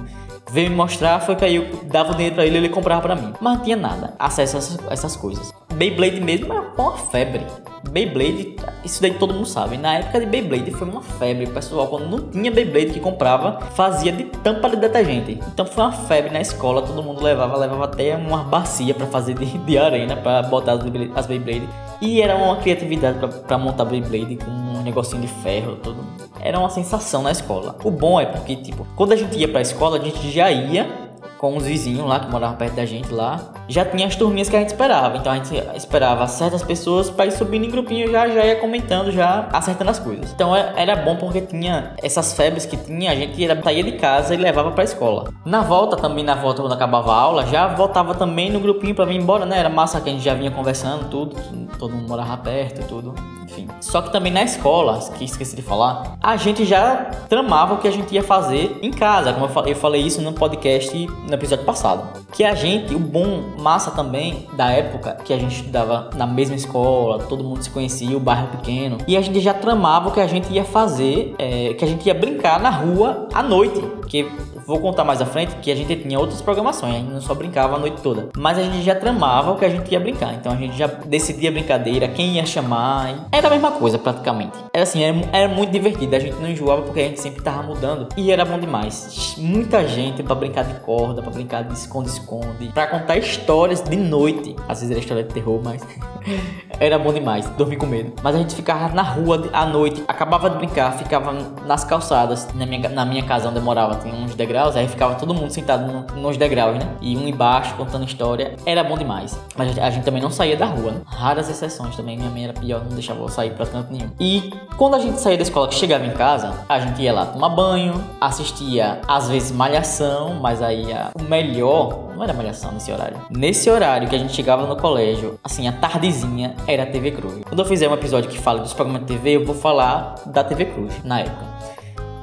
veio 0.51 0.71
me 0.71 0.77
mostrar, 0.77 1.21
foi 1.21 1.37
que 1.37 1.45
aí 1.45 1.57
eu 1.57 1.67
dava 1.85 2.13
o 2.13 2.15
dinheiro 2.15 2.35
pra 2.35 2.47
ele 2.47 2.59
ele 2.59 2.69
comprava 2.69 3.03
pra 3.03 3.15
mim. 3.15 3.33
Mas 3.41 3.57
não 3.57 3.65
tinha 3.65 3.77
nada, 3.77 4.15
acesso 4.19 4.57
a 4.57 4.59
essas, 4.59 4.79
essas 4.91 5.17
coisas. 5.17 5.53
Beyblade 5.75 6.21
mesmo 6.21 6.53
era 6.53 6.63
uma 6.77 6.97
febre. 6.97 7.45
Beyblade, 7.91 8.57
isso 8.85 9.01
daí 9.03 9.15
todo 9.15 9.35
mundo 9.35 9.47
sabe. 9.47 9.77
Na 9.77 9.95
época 9.95 10.21
de 10.21 10.27
Beyblade 10.27 10.71
foi 10.71 10.89
uma 10.89 11.03
febre. 11.03 11.45
O 11.45 11.51
pessoal, 11.51 11.89
quando 11.89 12.09
não 12.09 12.31
tinha 12.31 12.51
Beyblade 12.51 12.93
que 12.93 13.01
comprava, 13.01 13.61
fazia 13.75 14.13
de 14.13 14.25
tampa 14.25 14.69
de 14.71 14.77
detergente. 14.77 15.41
Então 15.53 15.67
foi 15.67 15.85
uma 15.85 15.93
febre 15.93 16.31
na 16.33 16.41
escola, 16.41 16.83
todo 16.83 17.03
mundo 17.03 17.23
levava, 17.23 17.57
levava 17.57 17.85
até 17.85 18.17
uma 18.17 18.45
bacia 18.45 18.95
para 18.95 19.07
fazer 19.07 19.35
de, 19.35 19.47
de, 19.47 19.79
arena, 19.79 20.17
para 20.17 20.43
botar 20.43 20.73
as 20.73 20.81
as 21.15 21.27
Beyblade. 21.27 21.69
E 22.05 22.21
era 22.21 22.37
uma 22.37 22.57
criatividade 22.57 23.19
para 23.47 23.57
montar 23.57 23.87
Beyblade 23.87 24.37
com 24.37 24.51
um 24.51 24.83
negocinho 24.83 25.23
de 25.23 25.29
ferro, 25.43 25.77
tudo. 25.77 26.05
Era 26.39 26.59
uma 26.59 26.69
sensação 26.69 27.23
na 27.23 27.33
escola. 27.33 27.77
O 27.83 27.91
bom 27.91 28.21
é 28.21 28.27
porque, 28.27 28.57
tipo, 28.57 28.87
quando 28.95 29.13
a 29.13 29.17
gente 29.17 29.39
ia 29.39 29.49
pra 29.49 29.63
escola, 29.63 29.99
a 29.99 30.05
gente 30.05 30.31
já 30.31 30.51
ia 30.51 31.04
com 31.45 31.59
os 31.59 31.65
vizinhos 31.65 32.09
lá 32.09 32.21
que 32.21 32.31
moravam 32.31 32.57
perto 32.57 32.75
da 32.75 32.87
gente 32.87 33.13
lá, 33.13 33.39
já 33.69 33.85
tinha 33.85 34.07
as 34.07 34.17
turminhas 34.17 34.49
que 34.49 34.57
a 34.57 34.61
gente 34.61 34.71
esperava. 34.71 35.19
Então 35.19 35.31
a 35.31 35.37
gente 35.37 35.55
esperava 35.77 36.27
certas 36.27 36.63
pessoas 36.63 37.11
para 37.11 37.27
ir 37.27 37.33
subindo 37.33 37.67
em 37.67 37.71
grupinho 37.71 38.11
já 38.11 38.27
já 38.29 38.47
ia 38.47 38.57
comentando, 38.57 39.13
já 39.13 39.47
acertando 39.53 39.91
as 39.91 39.99
coisas. 39.99 40.33
Então 40.33 40.57
é, 40.57 40.73
era 40.75 40.97
bom 40.97 41.17
porque 41.17 41.43
tinha 41.43 41.93
essas 42.03 42.33
febres 42.33 42.65
que 42.65 42.79
tinha, 42.79 43.11
a 43.11 43.15
gente 43.15 43.39
ia, 43.39 43.63
saía 43.63 43.83
de 43.83 43.93
casa 43.93 44.33
e 44.33 44.39
levava 44.39 44.71
para 44.71 44.85
escola. 44.85 45.35
Na 45.45 45.61
volta 45.61 45.99
também, 45.99 46.25
na 46.25 46.35
volta 46.35 46.63
quando 46.63 46.73
acabava 46.73 47.13
a 47.13 47.17
aula, 47.17 47.47
já 47.47 47.67
voltava 47.67 48.15
também 48.15 48.51
no 48.51 48.59
grupinho 48.59 48.95
para 48.95 49.05
vir 49.05 49.17
embora, 49.17 49.45
né? 49.45 49.59
Era 49.59 49.69
massa 49.69 50.01
que 50.01 50.09
a 50.09 50.13
gente 50.13 50.25
já 50.25 50.33
vinha 50.33 50.51
conversando 50.51 51.11
tudo, 51.11 51.37
todo 51.79 51.95
mundo 51.95 52.09
morava 52.09 52.39
perto 52.39 52.81
e 52.81 52.85
tudo 52.85 53.15
enfim. 53.55 53.69
Só 53.81 54.03
que 54.03 54.11
também 54.11 54.33
na 54.33 54.43
escola, 54.43 54.99
que 55.17 55.25
esqueci 55.25 55.55
de 55.57 55.63
falar, 55.63 56.17
a 56.21 56.37
gente 56.37 56.65
já 56.65 56.97
tramava 57.29 57.75
o 57.75 57.79
que 57.79 57.89
a 57.89 57.91
gente 57.91 58.15
ia 58.15 58.23
fazer 58.23 58.79
em 58.83 58.91
casa, 58.91 59.33
como 59.33 59.47
eu 59.67 59.77
falei, 59.77 60.03
isso 60.03 60.21
no 60.21 60.33
podcast 60.33 60.95
no 61.07 61.35
episódio 61.35 61.65
passado. 61.65 62.25
Que 62.33 62.45
a 62.45 62.55
gente, 62.55 62.95
o 62.95 62.99
bom, 62.99 63.55
massa 63.59 63.91
também 63.91 64.47
da 64.55 64.71
época 64.71 65.17
que 65.25 65.33
a 65.33 65.39
gente 65.39 65.57
estudava 65.57 66.11
na 66.17 66.27
mesma 66.27 66.57
escola, 66.57 67.19
todo 67.25 67.45
mundo 67.45 67.63
se 67.63 67.71
conhecia, 67.71 68.17
o 68.17 68.21
bairro 68.21 68.49
pequeno, 68.49 68.99
e 69.07 69.17
a 69.17 69.21
gente 69.21 69.41
já 69.41 69.55
tramava 69.55 70.09
o 70.09 70.13
que 70.13 70.21
a 70.21 70.27
gente 70.27 70.53
ia 70.53 70.65
fazer, 70.65 71.35
é, 71.39 71.75
que 71.75 71.85
a 71.85 71.89
gente 71.89 72.07
ia 72.07 72.15
brincar 72.15 72.61
na 72.61 72.71
rua 72.71 73.29
à 73.33 73.43
noite, 73.43 73.81
que 74.09 74.29
vou 74.67 74.81
contar 74.81 75.05
mais 75.05 75.21
à 75.21 75.27
frente 75.27 75.55
que 75.57 75.71
a 75.71 75.77
gente 75.77 75.95
tinha 75.97 76.19
outras 76.19 76.41
programações, 76.41 76.95
a 76.95 76.99
gente 76.99 77.11
não 77.11 77.21
só 77.21 77.35
brincava 77.35 77.77
a 77.77 77.79
noite 77.79 78.01
toda, 78.03 78.29
mas 78.37 78.59
a 78.59 78.63
gente 78.63 78.83
já 78.83 78.95
tramava 78.95 79.53
o 79.53 79.57
que 79.57 79.65
a 79.65 79.69
gente 79.69 79.91
ia 79.91 80.01
brincar, 80.01 80.35
então 80.35 80.53
a 80.53 80.57
gente 80.57 80.77
já 80.77 80.87
decidia 80.87 81.51
a 81.51 81.53
brincadeira, 81.53 82.09
quem 82.09 82.37
ia 82.37 82.47
chamar, 82.47 83.29
era 83.31 83.47
a 83.47 83.51
mesma 83.51 83.73
coisa 83.73 83.99
praticamente. 83.99 84.57
Era 84.73 84.83
assim, 84.83 85.03
era, 85.03 85.17
era 85.33 85.49
muito 85.49 85.71
divertido, 85.71 86.15
a 86.15 86.19
gente 86.19 86.37
não 86.37 86.49
enjoava 86.49 86.83
porque 86.83 87.01
a 87.01 87.05
gente 87.05 87.21
sempre 87.21 87.43
tava 87.43 87.63
mudando 87.63 88.09
e 88.17 88.31
era 88.31 88.45
bom 88.45 88.59
demais. 88.59 89.35
Muita 89.39 89.87
gente 89.87 90.23
para 90.23 90.35
brincar 90.35 90.65
de 90.65 90.75
corda, 90.81 91.23
para 91.23 91.31
brincar 91.31 91.65
de 91.65 91.75
esconde-esconde, 91.75 92.69
para 92.73 92.87
contar 92.87 93.17
histórias 93.17 93.81
de 93.83 93.97
noite. 93.97 94.57
Às 94.69 94.81
vezes 94.81 94.91
era 94.91 95.01
história 95.01 95.23
de 95.23 95.33
terror, 95.33 95.61
mas 95.63 95.83
era 96.79 96.99
bom 96.99 97.13
demais, 97.13 97.47
dormir 97.51 97.77
com 97.77 97.87
medo. 97.87 98.13
Mas 98.23 98.35
a 98.35 98.39
gente 98.39 98.55
ficava 98.55 98.95
na 98.95 99.03
rua 99.03 99.49
à 99.53 99.67
noite, 99.67 100.03
acabava 100.09 100.51
de 100.51 100.57
brincar, 100.57 100.93
ficava 100.97 101.33
nas 101.67 101.85
calçadas, 101.85 102.49
na 102.55 102.67
minha, 102.67 102.89
na 102.89 103.05
minha 103.05 103.23
casa 103.23 103.49
onde 103.49 103.59
eu 103.59 103.63
morava, 103.63 103.97
tinha 103.97 104.15
uns 104.15 104.35
degraus, 104.35 104.54
aí 104.57 104.89
ficava 104.89 105.15
todo 105.15 105.35
mundo 105.35 105.51
sentado 105.51 105.91
no, 105.91 106.21
nos 106.21 106.37
degraus, 106.37 106.79
né? 106.79 106.89
E 107.01 107.17
um 107.17 107.27
embaixo 107.27 107.75
contando 107.75 108.05
história, 108.05 108.57
era 108.65 108.83
bom 108.85 108.97
demais. 108.97 109.39
Mas 109.57 109.69
a 109.69 109.71
gente, 109.71 109.81
a 109.81 109.91
gente 109.91 110.05
também 110.05 110.23
não 110.23 110.31
saía 110.31 110.57
da 110.57 110.67
rua, 110.67 110.93
né? 110.93 111.01
Raras 111.07 111.49
exceções 111.49 111.97
também, 111.97 112.17
minha 112.17 112.31
mãe 112.31 112.45
era 112.45 112.53
pior, 112.53 112.83
não 112.85 112.93
deixava 112.93 113.21
eu 113.21 113.29
sair 113.29 113.51
pra 113.51 113.67
tanto 113.67 113.93
nenhum. 113.93 114.11
E 114.19 114.53
quando 114.77 114.95
a 114.95 114.99
gente 114.99 115.21
saía 115.21 115.37
da 115.37 115.43
escola, 115.43 115.69
que 115.69 115.75
chegava 115.75 116.07
em 116.07 116.13
casa, 116.13 116.53
a 116.69 116.79
gente 116.81 117.03
ia 117.03 117.13
lá 117.13 117.27
tomar 117.27 117.49
banho, 117.51 118.03
assistia 118.21 119.01
às 119.07 119.29
vezes 119.29 119.53
malhação, 119.53 120.35
mas 120.41 120.63
aí 120.63 120.93
a, 120.93 121.11
o 121.19 121.23
melhor 121.23 122.05
não 122.15 122.23
era 122.23 122.33
malhação 122.33 122.73
nesse 122.73 122.93
horário. 122.93 123.19
Nesse 123.31 123.69
horário 123.69 124.09
que 124.09 124.15
a 124.15 124.19
gente 124.19 124.33
chegava 124.33 124.67
no 124.67 124.77
colégio, 124.77 125.39
assim, 125.43 125.67
a 125.67 125.73
tardezinha, 125.73 126.55
era 126.67 126.85
a 126.85 126.87
TV 126.87 127.11
Cruz. 127.11 127.43
Quando 127.45 127.59
eu 127.59 127.65
fizer 127.65 127.89
um 127.89 127.95
episódio 127.95 128.31
que 128.31 128.39
fala 128.39 128.61
dos 128.61 128.73
programas 128.73 129.03
de 129.03 129.09
TV, 129.09 129.37
eu 129.37 129.45
vou 129.45 129.55
falar 129.55 130.15
da 130.27 130.45
TV 130.45 130.67
Cruz, 130.67 130.95
na 131.05 131.21
época. 131.21 131.54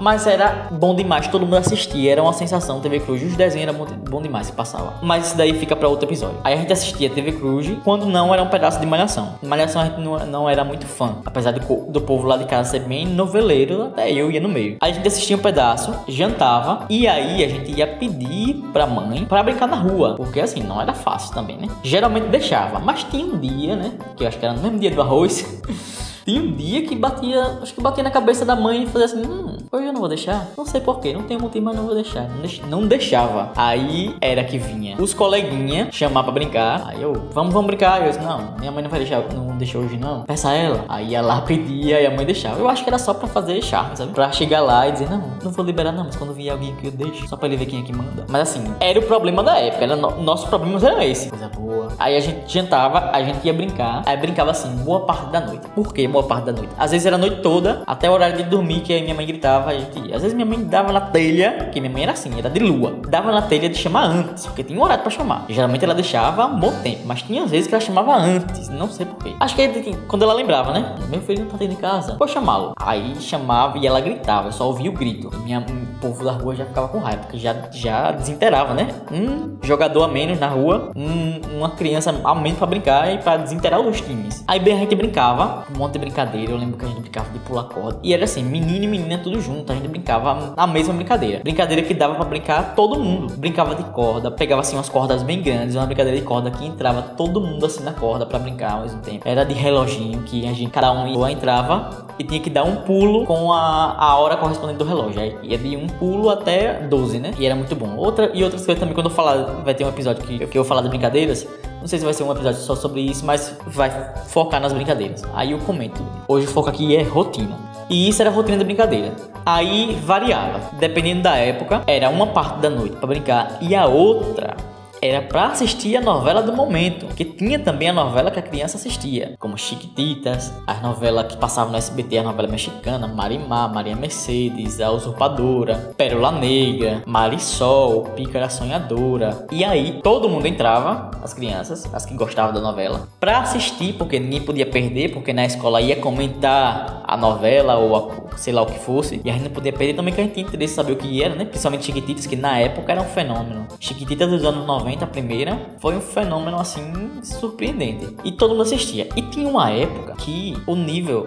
Mas 0.01 0.25
era 0.25 0.67
bom 0.71 0.95
demais, 0.95 1.27
todo 1.27 1.45
mundo 1.45 1.57
assistia, 1.57 2.11
era 2.11 2.23
uma 2.23 2.33
sensação 2.33 2.79
TV 2.79 3.01
Cruz. 3.01 3.21
Os 3.21 3.35
desenhos 3.35 3.69
eram 3.69 3.85
bom 4.09 4.19
demais 4.19 4.47
se 4.47 4.51
passava. 4.51 4.95
Mas 4.99 5.27
isso 5.27 5.37
daí 5.37 5.53
fica 5.53 5.75
para 5.75 5.87
outro 5.87 6.07
episódio. 6.07 6.37
Aí 6.43 6.55
a 6.55 6.57
gente 6.57 6.73
assistia 6.73 7.07
TV 7.07 7.33
Cruz 7.33 7.71
quando 7.83 8.07
não 8.07 8.33
era 8.33 8.41
um 8.41 8.47
pedaço 8.47 8.79
de 8.79 8.85
Malhação. 8.87 9.35
Malhação 9.43 9.79
a 9.79 9.85
gente 9.85 10.01
não, 10.01 10.17
não 10.25 10.49
era 10.49 10.63
muito 10.63 10.87
fã, 10.87 11.17
apesar 11.23 11.51
do, 11.51 11.91
do 11.91 12.01
povo 12.01 12.25
lá 12.25 12.35
de 12.35 12.45
casa 12.45 12.71
ser 12.71 12.79
bem 12.79 13.05
noveleiro, 13.05 13.83
até 13.83 14.11
eu 14.11 14.31
ia 14.31 14.41
no 14.41 14.49
meio. 14.49 14.77
Aí 14.81 14.91
a 14.91 14.95
gente 14.95 15.07
assistia 15.07 15.37
um 15.37 15.39
pedaço, 15.39 15.93
jantava 16.07 16.87
e 16.89 17.07
aí 17.07 17.43
a 17.43 17.47
gente 17.47 17.71
ia 17.71 17.85
pedir 17.85 18.55
pra 18.73 18.87
mãe 18.87 19.23
para 19.23 19.43
brincar 19.43 19.67
na 19.67 19.75
rua, 19.75 20.15
porque 20.15 20.39
assim, 20.39 20.63
não 20.63 20.81
era 20.81 20.95
fácil 20.95 21.31
também, 21.31 21.57
né? 21.57 21.67
Geralmente 21.83 22.25
deixava, 22.25 22.79
mas 22.79 23.03
tinha 23.03 23.23
um 23.23 23.37
dia, 23.37 23.75
né, 23.75 23.91
que 24.17 24.23
eu 24.23 24.27
acho 24.27 24.39
que 24.39 24.45
era 24.45 24.55
no 24.55 24.63
mesmo 24.63 24.79
dia 24.79 24.89
do 24.89 24.99
arroz. 24.99 25.61
Tinha 26.25 26.41
um 26.41 26.51
dia 26.51 26.83
que 26.83 26.95
batia, 26.95 27.59
acho 27.61 27.73
que 27.73 27.81
batia 27.81 28.03
na 28.03 28.11
cabeça 28.11 28.45
da 28.45 28.55
mãe 28.55 28.83
e 28.83 28.87
fazia 28.87 29.05
assim, 29.05 29.25
hum, 29.25 29.57
hoje 29.71 29.87
eu 29.87 29.93
não 29.93 29.99
vou 29.99 30.09
deixar. 30.09 30.47
Não 30.57 30.65
sei 30.65 30.81
porquê, 30.81 31.13
não 31.13 31.23
tem 31.23 31.37
motivo, 31.37 31.65
mas 31.65 31.75
não 31.75 31.85
vou 31.85 31.95
deixar. 31.95 32.29
Não, 32.29 32.41
deix 32.41 32.61
não 32.69 32.87
deixava. 32.87 33.51
Aí 33.55 34.15
era 34.21 34.43
que 34.43 34.57
vinha 34.57 34.95
os 34.99 35.13
coleguinhas 35.13 35.93
chamar 35.93 36.23
pra 36.23 36.31
brincar. 36.31 36.83
Aí 36.87 37.01
eu, 37.01 37.13
vamos, 37.31 37.53
vamos 37.53 37.67
brincar. 37.67 38.01
Eu 38.01 38.09
disse, 38.09 38.23
não, 38.23 38.55
minha 38.59 38.71
mãe 38.71 38.83
não 38.83 38.89
vai 38.89 38.99
deixar, 38.99 39.23
não 39.33 39.57
deixou 39.57 39.81
hoje 39.81 39.97
não. 39.97 40.23
Peça 40.23 40.53
ela. 40.53 40.85
Aí 40.87 41.19
lá, 41.21 41.41
pedia 41.41 42.01
e 42.01 42.05
a 42.05 42.11
mãe 42.11 42.25
deixava. 42.25 42.59
Eu 42.59 42.69
acho 42.69 42.83
que 42.83 42.89
era 42.89 42.99
só 42.99 43.13
pra 43.13 43.27
fazer 43.27 43.61
charme, 43.61 43.97
sabe? 43.97 44.11
Pra 44.11 44.31
chegar 44.31 44.61
lá 44.61 44.87
e 44.87 44.91
dizer, 44.91 45.09
não, 45.09 45.23
não 45.43 45.51
vou 45.51 45.65
liberar 45.65 45.91
não, 45.91 46.05
mas 46.05 46.15
quando 46.15 46.33
vier 46.33 46.53
alguém 46.53 46.73
aqui 46.73 46.87
eu 46.87 46.91
deixo. 46.91 47.27
Só 47.27 47.35
pra 47.35 47.47
ele 47.47 47.57
ver 47.57 47.65
quem 47.65 47.79
é 47.79 47.83
que 47.83 47.93
manda. 47.93 48.25
Mas 48.29 48.49
assim, 48.49 48.63
era 48.79 48.99
o 48.99 49.03
problema 49.03 49.43
da 49.43 49.57
época. 49.57 49.83
Era 49.83 49.95
no 49.95 50.21
nossos 50.21 50.47
problemas 50.47 50.83
eram 50.83 51.01
esse. 51.01 51.29
Coisa 51.29 51.49
boa. 51.49 51.87
Aí 51.97 52.15
a 52.15 52.19
gente 52.19 52.51
jantava, 52.51 53.11
a 53.11 53.23
gente 53.23 53.45
ia 53.45 53.53
brincar. 53.53 54.03
Aí 54.05 54.17
brincava 54.17 54.51
assim, 54.51 54.69
boa 54.83 55.01
parte 55.01 55.27
da 55.31 55.41
noite. 55.41 55.67
Por 55.69 55.93
que 55.93 56.07
boa 56.11 56.23
parte 56.23 56.45
da 56.45 56.51
noite? 56.51 56.69
Às 56.77 56.91
vezes 56.91 57.05
era 57.05 57.15
a 57.15 57.19
noite 57.19 57.41
toda, 57.41 57.83
até 57.87 58.09
o 58.09 58.13
horário 58.13 58.37
de 58.37 58.43
dormir, 58.43 58.81
que 58.81 58.93
aí 58.93 59.01
minha 59.01 59.15
mãe 59.15 59.25
gritava, 59.25 59.71
a 59.71 59.73
gente. 59.73 60.13
Às 60.13 60.21
vezes 60.21 60.33
minha 60.33 60.45
mãe 60.45 60.63
dava 60.63 60.91
na 60.91 61.01
telha, 61.01 61.69
que 61.71 61.79
minha 61.79 61.91
mãe 61.91 62.03
era 62.03 62.11
assim, 62.11 62.31
era 62.37 62.49
de 62.49 62.59
lua. 62.59 62.97
Dava 63.07 63.31
na 63.31 63.41
telha 63.41 63.69
de 63.69 63.77
chamar 63.77 64.05
antes, 64.05 64.45
porque 64.45 64.63
tinha 64.63 64.79
um 64.79 64.83
horário 64.83 65.01
pra 65.03 65.11
chamar. 65.11 65.45
Geralmente 65.49 65.83
ela 65.83 65.93
deixava 65.93 66.45
um 66.45 66.59
bom 66.59 66.71
tempo, 66.81 67.01
mas 67.05 67.21
tinha 67.21 67.43
às 67.43 67.51
vezes 67.51 67.67
que 67.67 67.73
ela 67.73 67.81
chamava 67.81 68.15
antes, 68.15 68.69
não 68.69 68.89
sei 68.89 69.05
porquê. 69.05 69.33
Acho 69.39 69.55
que 69.55 69.95
quando 70.07 70.23
ela 70.23 70.33
lembrava, 70.33 70.73
né? 70.73 70.95
Meu 71.09 71.21
filho 71.21 71.43
não 71.43 71.49
tá 71.49 71.57
dentro 71.57 71.75
de 71.75 71.81
casa, 71.81 72.15
vou 72.17 72.27
chamá-lo. 72.27 72.73
Aí 72.77 73.15
chamava 73.19 73.77
e 73.77 73.87
ela 73.87 73.99
gritava, 73.99 74.49
eu 74.49 74.51
só 74.51 74.67
ouvia 74.67 74.89
o 74.89 74.93
grito. 74.93 75.31
Minha, 75.43 75.65
povo 76.01 76.25
da 76.25 76.31
rua 76.31 76.55
já 76.55 76.65
ficava 76.65 76.87
com 76.87 76.97
raiva, 76.97 77.21
porque 77.21 77.37
já, 77.37 77.55
já 77.71 78.11
desinterava, 78.11 78.73
né? 78.73 78.89
Um 79.11 79.57
jogador 79.61 80.03
a 80.03 80.07
menos 80.07 80.39
na 80.39 80.47
rua, 80.47 80.91
um, 80.95 81.57
uma 81.57 81.69
criança 81.69 82.13
a 82.23 82.35
menos 82.35 82.57
pra 82.57 82.67
brincar 82.67 83.13
e 83.13 83.19
pra 83.19 83.37
desinterar 83.37 83.79
os 83.79 84.01
times. 84.01 84.43
Aí 84.47 84.59
bem 84.59 84.73
a 84.73 84.77
gente 84.77 84.95
brincava, 84.95 85.65
um 85.73 85.77
monte 85.77 85.93
de 85.93 85.99
brincadeira. 85.99 86.51
Eu 86.51 86.57
lembro 86.57 86.77
que 86.77 86.85
a 86.85 86.87
gente 86.87 87.01
brincava 87.01 87.29
de 87.31 87.39
pular 87.39 87.63
corda. 87.65 87.99
E 88.03 88.13
era 88.13 88.23
assim, 88.23 88.43
menino 88.43 88.83
e 88.83 88.87
menina 88.87 89.17
tudo 89.19 89.39
junto. 89.39 89.71
A 89.71 89.75
gente 89.75 89.87
brincava 89.87 90.53
na 90.57 90.67
mesma 90.67 90.93
brincadeira. 90.93 91.41
Brincadeira 91.43 91.83
que 91.83 91.93
dava 91.93 92.15
para 92.15 92.25
brincar 92.25 92.75
todo 92.75 92.99
mundo. 92.99 93.37
Brincava 93.37 93.75
de 93.75 93.83
corda, 93.83 94.31
pegava 94.31 94.61
assim 94.61 94.75
umas 94.75 94.89
cordas 94.89 95.21
bem 95.21 95.41
grandes, 95.41 95.75
uma 95.75 95.85
brincadeira 95.85 96.19
de 96.19 96.25
corda 96.25 96.49
que 96.49 96.65
entrava 96.65 97.01
todo 97.01 97.39
mundo 97.39 97.65
assim 97.65 97.83
na 97.83 97.93
corda 97.93 98.25
para 98.25 98.39
brincar 98.39 98.73
ao 98.73 98.81
mesmo 98.81 98.99
tempo. 99.01 99.21
Era 99.25 99.45
de 99.45 99.53
reloginho 99.53 100.23
que 100.23 100.47
a 100.47 100.53
gente, 100.53 100.71
cada 100.71 100.91
um 100.91 101.27
entrava 101.27 102.05
e 102.17 102.23
tinha 102.23 102.39
que 102.39 102.49
dar 102.49 102.63
um 102.63 102.77
pulo 102.77 103.25
com 103.25 103.51
a, 103.53 103.95
a 103.97 104.17
hora 104.17 104.37
correspondente 104.37 104.79
do 104.79 104.85
relógio. 104.85 105.21
Aí 105.21 105.37
ia 105.43 105.57
de 105.57 105.77
um 105.77 105.87
pulo 105.99 106.29
até 106.29 106.79
12, 106.81 107.19
né? 107.19 107.33
E 107.37 107.45
era 107.45 107.55
muito 107.55 107.75
bom. 107.75 107.95
Outra, 107.97 108.31
e 108.33 108.43
outras 108.43 108.65
coisas 108.65 108.79
também, 108.79 108.93
quando 108.93 109.09
eu 109.09 109.15
falar, 109.15 109.43
vai 109.63 109.73
ter 109.73 109.85
um 109.85 109.89
episódio 109.89 110.23
que, 110.23 110.39
que 110.39 110.57
eu 110.57 110.63
vou 110.63 110.67
falar 110.67 110.81
das 110.81 110.89
brincadeiras. 110.89 111.47
Não 111.79 111.87
sei 111.87 111.99
se 111.99 112.05
vai 112.05 112.13
ser 112.13 112.23
um 112.23 112.31
episódio 112.31 112.59
só 112.59 112.75
sobre 112.75 113.01
isso, 113.01 113.25
mas 113.25 113.55
vai 113.67 114.13
focar 114.27 114.61
nas 114.61 114.71
brincadeiras. 114.73 115.23
Aí 115.33 115.51
eu 115.51 115.59
comento. 115.59 116.05
Hoje 116.27 116.45
o 116.45 116.49
foco 116.49 116.69
aqui 116.69 116.95
é 116.95 117.01
rotina. 117.01 117.57
E 117.89 118.07
isso 118.07 118.21
era 118.21 118.29
a 118.29 118.33
rotina 118.33 118.57
da 118.57 118.63
brincadeira. 118.63 119.13
Aí 119.45 119.97
variava. 120.05 120.61
Dependendo 120.79 121.23
da 121.23 121.35
época, 121.35 121.81
era 121.87 122.09
uma 122.09 122.27
parte 122.27 122.59
da 122.59 122.69
noite 122.69 122.95
para 122.95 123.07
brincar 123.07 123.57
e 123.61 123.75
a 123.75 123.85
outra 123.85 124.55
era 125.01 125.19
para 125.19 125.47
assistir 125.47 125.97
a 125.97 126.01
novela 126.01 126.43
do 126.43 126.53
momento, 126.53 127.07
que 127.15 127.25
tinha 127.25 127.57
também 127.57 127.89
a 127.89 127.93
novela 127.93 128.29
que 128.29 128.37
a 128.37 128.41
criança 128.41 128.77
assistia, 128.77 129.35
como 129.39 129.57
Chiquititas, 129.57 130.53
as 130.67 130.79
novelas 130.79 131.25
que 131.25 131.37
passavam 131.37 131.71
no 131.71 131.77
SBT, 131.77 132.19
a 132.19 132.23
novela 132.23 132.47
mexicana, 132.47 133.07
Marimar, 133.07 133.73
Maria 133.73 133.95
Mercedes, 133.95 134.79
A 134.79 134.91
Usurpadora, 134.91 135.93
Pérola 135.97 136.31
Negra, 136.31 137.01
Marisol, 137.07 138.03
Pícara 138.15 138.47
Sonhadora. 138.47 139.47
E 139.51 139.63
aí 139.63 139.99
todo 140.03 140.29
mundo 140.29 140.45
entrava, 140.45 141.09
as 141.23 141.33
crianças, 141.33 141.91
as 141.91 142.05
que 142.05 142.13
gostavam 142.13 142.53
da 142.53 142.61
novela, 142.61 143.07
para 143.19 143.39
assistir, 143.39 143.93
porque 143.93 144.19
ninguém 144.19 144.41
podia 144.41 144.67
perder, 144.67 145.11
porque 145.11 145.33
na 145.33 145.45
escola 145.45 145.81
ia 145.81 145.95
comentar 145.95 147.01
a 147.03 147.17
novela 147.17 147.75
ou 147.77 147.95
a, 147.95 148.37
sei 148.37 148.53
lá 148.53 148.61
o 148.61 148.67
que 148.67 148.77
fosse, 148.77 149.19
e 149.25 149.29
a 149.31 149.33
gente 149.33 149.45
não 149.45 149.51
podia 149.51 149.73
perder 149.73 149.95
também 149.95 150.13
que 150.13 150.21
a 150.21 150.23
gente 150.23 150.33
tinha 150.33 150.45
interesse 150.45 150.73
em 150.73 150.75
saber 150.75 150.93
o 150.93 150.95
que 150.95 151.23
era, 151.23 151.33
né? 151.33 151.45
Principalmente 151.45 151.85
Chiquititas, 151.85 152.27
que 152.27 152.35
na 152.35 152.59
época 152.59 152.91
era 152.91 153.01
um 153.01 153.05
fenômeno. 153.05 153.67
Chiquititas 153.79 154.29
dos 154.29 154.45
anos 154.45 154.67
90 154.67 154.90
90, 154.91 155.05
a 155.05 155.07
primeira, 155.07 155.59
foi 155.79 155.95
um 155.95 156.01
fenômeno 156.01 156.59
assim 156.59 157.21
surpreendente. 157.23 158.15
E 158.23 158.31
todo 158.31 158.51
mundo 158.51 158.63
assistia. 158.63 159.07
E 159.15 159.21
tinha 159.23 159.47
uma 159.47 159.69
época 159.71 160.13
que 160.17 160.55
o 160.67 160.75
nível 160.75 161.23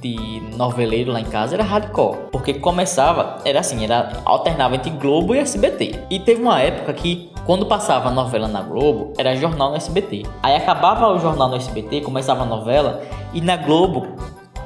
de 0.00 0.40
noveleiro 0.56 1.12
lá 1.12 1.20
em 1.20 1.24
casa 1.24 1.54
era 1.54 1.64
hardcore, 1.64 2.30
porque 2.30 2.54
começava, 2.54 3.38
era 3.44 3.60
assim, 3.60 3.84
era 3.84 4.22
alternava 4.24 4.76
entre 4.76 4.90
Globo 4.90 5.34
e 5.34 5.38
SBT. 5.38 6.04
E 6.08 6.20
teve 6.20 6.42
uma 6.42 6.60
época 6.60 6.92
que 6.92 7.30
quando 7.44 7.66
passava 7.66 8.08
a 8.08 8.12
novela 8.12 8.48
na 8.48 8.62
Globo, 8.62 9.12
era 9.18 9.34
jornal 9.36 9.70
no 9.70 9.76
SBT. 9.76 10.24
Aí 10.42 10.54
acabava 10.54 11.08
o 11.08 11.18
jornal 11.18 11.48
no 11.48 11.56
SBT, 11.56 12.02
começava 12.02 12.42
a 12.42 12.46
novela 12.46 13.02
e 13.34 13.40
na 13.40 13.56
Globo 13.56 14.06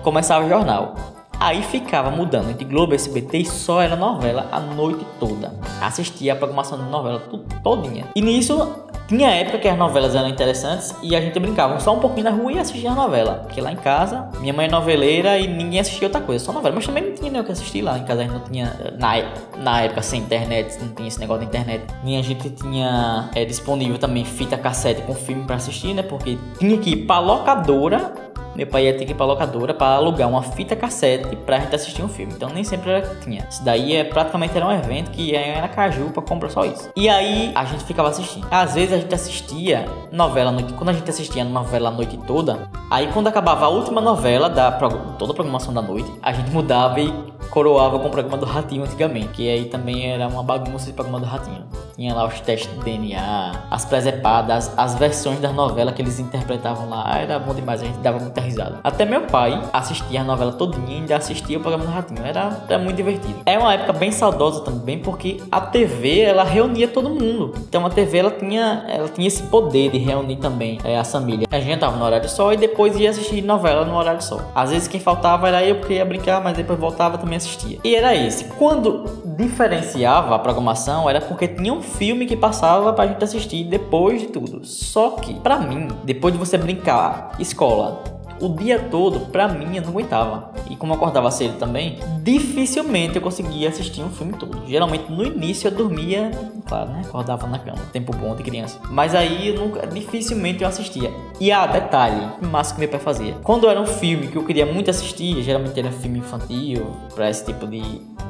começava 0.03 0.45
o 0.45 0.49
jornal. 0.49 1.14
Aí 1.41 1.63
ficava 1.63 2.11
mudando 2.11 2.51
entre 2.51 2.65
Globo 2.65 2.95
SBT 2.95 3.39
e 3.39 3.45
só 3.45 3.81
era 3.81 3.97
novela 3.97 4.49
a 4.51 4.61
noite 4.61 5.05
toda. 5.19 5.53
Assistia 5.81 6.33
a 6.33 6.37
programação 6.37 6.79
de 6.79 6.91
novela 6.91 7.23
todinha. 7.63 8.07
E 8.15 8.23
nisso 8.23 8.85
tinha 9.07 9.29
época 9.29 9.59
que 9.59 9.69
as 9.69 9.77
novelas 9.77 10.15
eram 10.15 10.29
interessantes 10.29 10.95
e 11.03 11.15
a 11.15 11.21
gente 11.21 11.39
brincava 11.39 11.79
só 11.79 11.95
um 11.95 12.01
pouquinho 12.01 12.25
na 12.25 12.31
rua 12.31 12.53
e 12.53 12.59
assistia 12.59 12.91
a 12.91 12.95
novela. 12.95 13.43
Porque 13.45 13.61
lá 13.61 13.71
em 13.71 13.77
casa, 13.77 14.31
minha 14.41 14.53
mãe 14.53 14.67
é 14.67 14.71
noveleira 14.71 15.39
e 15.39 15.47
ninguém 15.47 15.81
assistia 15.81 16.09
outra 16.09 16.23
coisa, 16.23 16.43
só 16.43 16.53
novela. 16.53 16.75
Mas 16.75 16.87
também 16.87 17.05
não 17.05 17.15
tinha 17.15 17.31
nem 17.31 17.41
o 17.41 17.45
que 17.45 17.53
assistir 17.53 17.83
lá. 17.83 17.99
Em 17.99 18.05
casa 18.05 18.21
a 18.21 18.25
gente 18.25 18.33
não 18.33 18.41
tinha, 18.41 18.95
na, 18.99 19.13
na 19.59 19.81
época 19.83 20.01
sem 20.01 20.21
internet, 20.21 20.79
não 20.81 20.95
tinha 20.95 21.09
esse 21.09 21.21
negócio 21.21 21.43
de 21.43 21.49
internet. 21.49 21.85
Nem 22.03 22.19
a 22.19 22.23
gente 22.23 22.49
tinha 22.49 23.29
é, 23.35 23.45
disponível 23.45 23.99
também 23.99 24.25
fita 24.25 24.57
cassete 24.57 25.03
com 25.03 25.15
filme 25.15 25.45
para 25.45 25.57
assistir, 25.57 25.93
né? 25.93 26.03
Porque 26.03 26.39
tinha 26.59 26.79
que 26.79 26.91
ir 26.91 27.07
pra 27.07 27.19
locadora 27.19 28.11
meu 28.55 28.67
pai 28.67 28.87
ia 28.87 28.97
ter 28.97 29.05
que 29.05 29.13
ir 29.13 29.15
pra 29.15 29.27
locadora 29.27 29.75
para 29.75 29.97
alugar 29.97 30.29
uma 30.29 30.43
fita 30.43 30.77
cassete 30.77 31.35
pra 31.37 31.59
gente 31.59 31.75
assistir 31.75 32.03
um 32.03 32.09
filme. 32.09 32.33
Então 32.35 32.49
nem 32.49 32.65
sempre 32.65 33.03
tinha. 33.23 33.47
Isso 33.51 33.65
daí 33.65 33.97
é 33.97 34.05
praticamente 34.05 34.57
era 34.57 34.67
um 34.67 34.73
evento 34.73 35.11
que 35.11 35.33
ia 35.33 35.41
era 35.41 35.69
Caju 35.69 36.11
pra 36.11 36.23
comprar 36.23 36.51
só 36.51 36.65
isso. 36.65 36.91
E 36.97 37.09
aí 37.09 37.53
a 37.55 37.65
gente 37.65 37.85
ficava 37.85 38.09
assistindo. 38.09 38.47
Às 38.51 38.75
vezes 38.75 38.93
a 38.93 38.99
gente 38.99 39.15
assistia 39.15 39.87
novela 40.11 40.51
noite. 40.51 40.73
Quando 40.75 40.91
a 40.91 40.93
gente 40.93 41.09
assistia 41.09 41.45
novela 41.45 41.89
a 41.89 41.93
noite 41.93 42.17
toda, 42.27 42.69
aí 42.91 43.09
quando 43.13 43.29
acabava 43.29 43.67
a 43.67 43.69
última 43.69 44.01
novela 44.01 44.49
da 44.49 44.73
toda 45.19 45.33
a 45.33 45.35
programação 45.35 45.73
da 45.73 45.83
noite, 45.83 46.11
a 46.23 46.33
gente 46.33 46.51
mudava 46.51 47.01
e 47.01 47.13
coroava 47.51 47.99
com 47.99 48.09
o 48.09 48.11
programa 48.11 48.37
do 48.37 48.47
Ratinho 48.47 48.85
antigamente. 48.85 49.29
Que 49.29 49.49
aí 49.49 49.65
também 49.67 50.11
era 50.11 50.29
uma 50.29 50.43
bagunça 50.43 50.87
de 50.87 50.93
programa 50.93 51.21
do 51.21 51.27
Ratinho. 51.27 51.65
Tinha 51.97 52.13
lá 52.13 52.27
os 52.27 52.41
testes 52.41 52.73
de 52.73 52.81
DNA, 52.81 53.67
as 53.71 53.85
presepadas, 53.85 54.73
as, 54.77 54.95
versões 54.97 55.39
das 55.39 55.55
novelas 55.55 55.95
que 55.95 56.03
eles 56.03 56.19
interpretavam 56.19 56.89
lá. 56.89 57.19
Era 57.19 57.39
bom 57.39 57.55
demais, 57.55 57.83
a 57.83 57.87
gente 57.87 57.99
dava 57.99 58.19
muita 58.19 58.41
risada. 58.41 58.81
Até 58.83 59.05
meu 59.05 59.23
pai 59.23 59.63
assistia 59.73 60.21
a 60.21 60.25
novela 60.25 60.53
todinha 60.53 60.85
e 60.89 61.01
ainda 61.01 61.17
assistia 61.17 61.57
o 61.57 61.61
programa 61.61 61.85
do 61.87 61.93
Ratinho. 61.93 62.25
Era, 62.25 62.65
era 62.69 62.79
muito 62.79 62.97
divertido. 62.97 63.37
É 63.47 63.59
uma 63.59 63.75
época 63.75 63.93
bem 63.93 64.11
saudosa 64.11 64.63
também, 64.63 64.99
porque 64.99 65.41
a 65.51 65.61
TV 65.61 66.21
ela 66.21 66.43
reunia 66.43 66.89
todo 66.89 67.09
mundo. 67.09 67.55
Então 67.69 67.87
a 67.87 67.91
TV 67.91 68.19
ela 68.19 68.31
tinha, 68.31 68.85
ela 68.89 69.09
tinha 69.09 69.29
esse 69.29 69.45
poder 69.45 69.91
de 69.91 69.99
reunir 69.99 70.37
também 70.37 70.79
é, 70.83 70.99
a 70.99 71.05
família. 71.05 71.47
A 71.51 71.61
gente 71.61 71.79
tava 71.79 71.97
no 71.97 72.05
horário 72.05 72.29
só 72.29 72.53
e 72.53 72.57
depois 72.57 72.99
ia 72.99 73.11
assistir 73.11 73.43
novela 73.43 73.85
no 73.85 73.97
horário 73.97 74.23
só. 74.23 74.41
Às 74.55 74.71
vezes 74.71 74.89
quem 74.89 75.01
faltava 75.01 75.49
era 75.49 75.63
eu 75.65 75.77
porque 75.77 75.95
ia 75.95 76.05
brincar, 76.05 76.43
mas 76.43 76.57
depois 76.57 76.79
voltava 76.79 77.19
também 77.19 77.37
assistia. 77.37 77.79
E 77.85 77.95
era 77.95 78.15
esse. 78.15 78.45
Quando 78.45 79.05
diferenciava 79.37 80.35
a 80.35 80.39
programação 80.39 81.09
era 81.09 81.21
porque 81.21 81.49
tinha 81.49 81.73
um 81.73 81.83
filme 81.83 82.27
que 82.27 82.37
passava 82.37 82.93
pra 82.93 83.07
gente 83.07 83.23
assistir 83.23 83.65
depois 83.65 84.21
de 84.21 84.29
tudo. 84.29 84.65
Só 84.65 85.11
que, 85.11 85.35
para 85.41 85.59
mim, 85.59 85.89
depois 86.05 86.33
de 86.33 86.39
você 86.39 86.57
brincar, 86.57 87.33
escola, 87.39 88.03
o 88.41 88.49
dia 88.49 88.79
todo, 88.79 89.21
pra 89.31 89.49
mim, 89.49 89.77
eu 89.77 89.83
não 89.83 89.91
aguentava. 89.91 90.53
E 90.69 90.77
como 90.77 90.93
eu 90.93 90.97
acordava 90.97 91.31
cedo 91.31 91.59
também, 91.59 91.99
dificilmente 92.23 93.17
eu 93.17 93.23
conseguia 93.23 93.69
assistir 93.69 94.03
um 94.03 94.11
filme 94.11 94.33
todo. 94.35 94.67
Geralmente 94.67 95.11
no 95.11 95.25
início 95.25 95.69
eu 95.69 95.73
dormia, 95.73 96.31
claro, 96.67 96.91
né? 96.91 97.03
Acordava 97.05 97.47
na 97.47 97.59
cama, 97.59 97.79
tempo 97.93 98.15
bom 98.17 98.35
de 98.35 98.43
criança. 98.43 98.81
Mas 98.91 99.15
aí 99.15 99.49
eu 99.49 99.61
nunca, 99.61 99.87
dificilmente 99.87 100.63
eu 100.63 100.69
assistia. 100.69 101.11
E 101.41 101.53
ah, 101.53 101.67
detalhe, 101.67 102.27
massa 102.43 102.75
que 102.75 102.81
meu 102.81 102.89
pai 102.89 103.01
fazia. 103.01 103.35
Quando 103.43 103.69
era 103.69 103.81
um 103.81 103.87
filme 103.87 104.29
que 104.29 104.37
eu 104.37 104.45
queria 104.45 104.67
muito 104.67 104.91
assistir, 104.91 105.43
geralmente 105.43 105.79
era 105.79 105.91
filme 105.91 106.19
infantil, 106.19 106.87
pra 107.15 107.29
esse 107.29 107.45
tipo 107.45 107.67
de, 107.67 107.81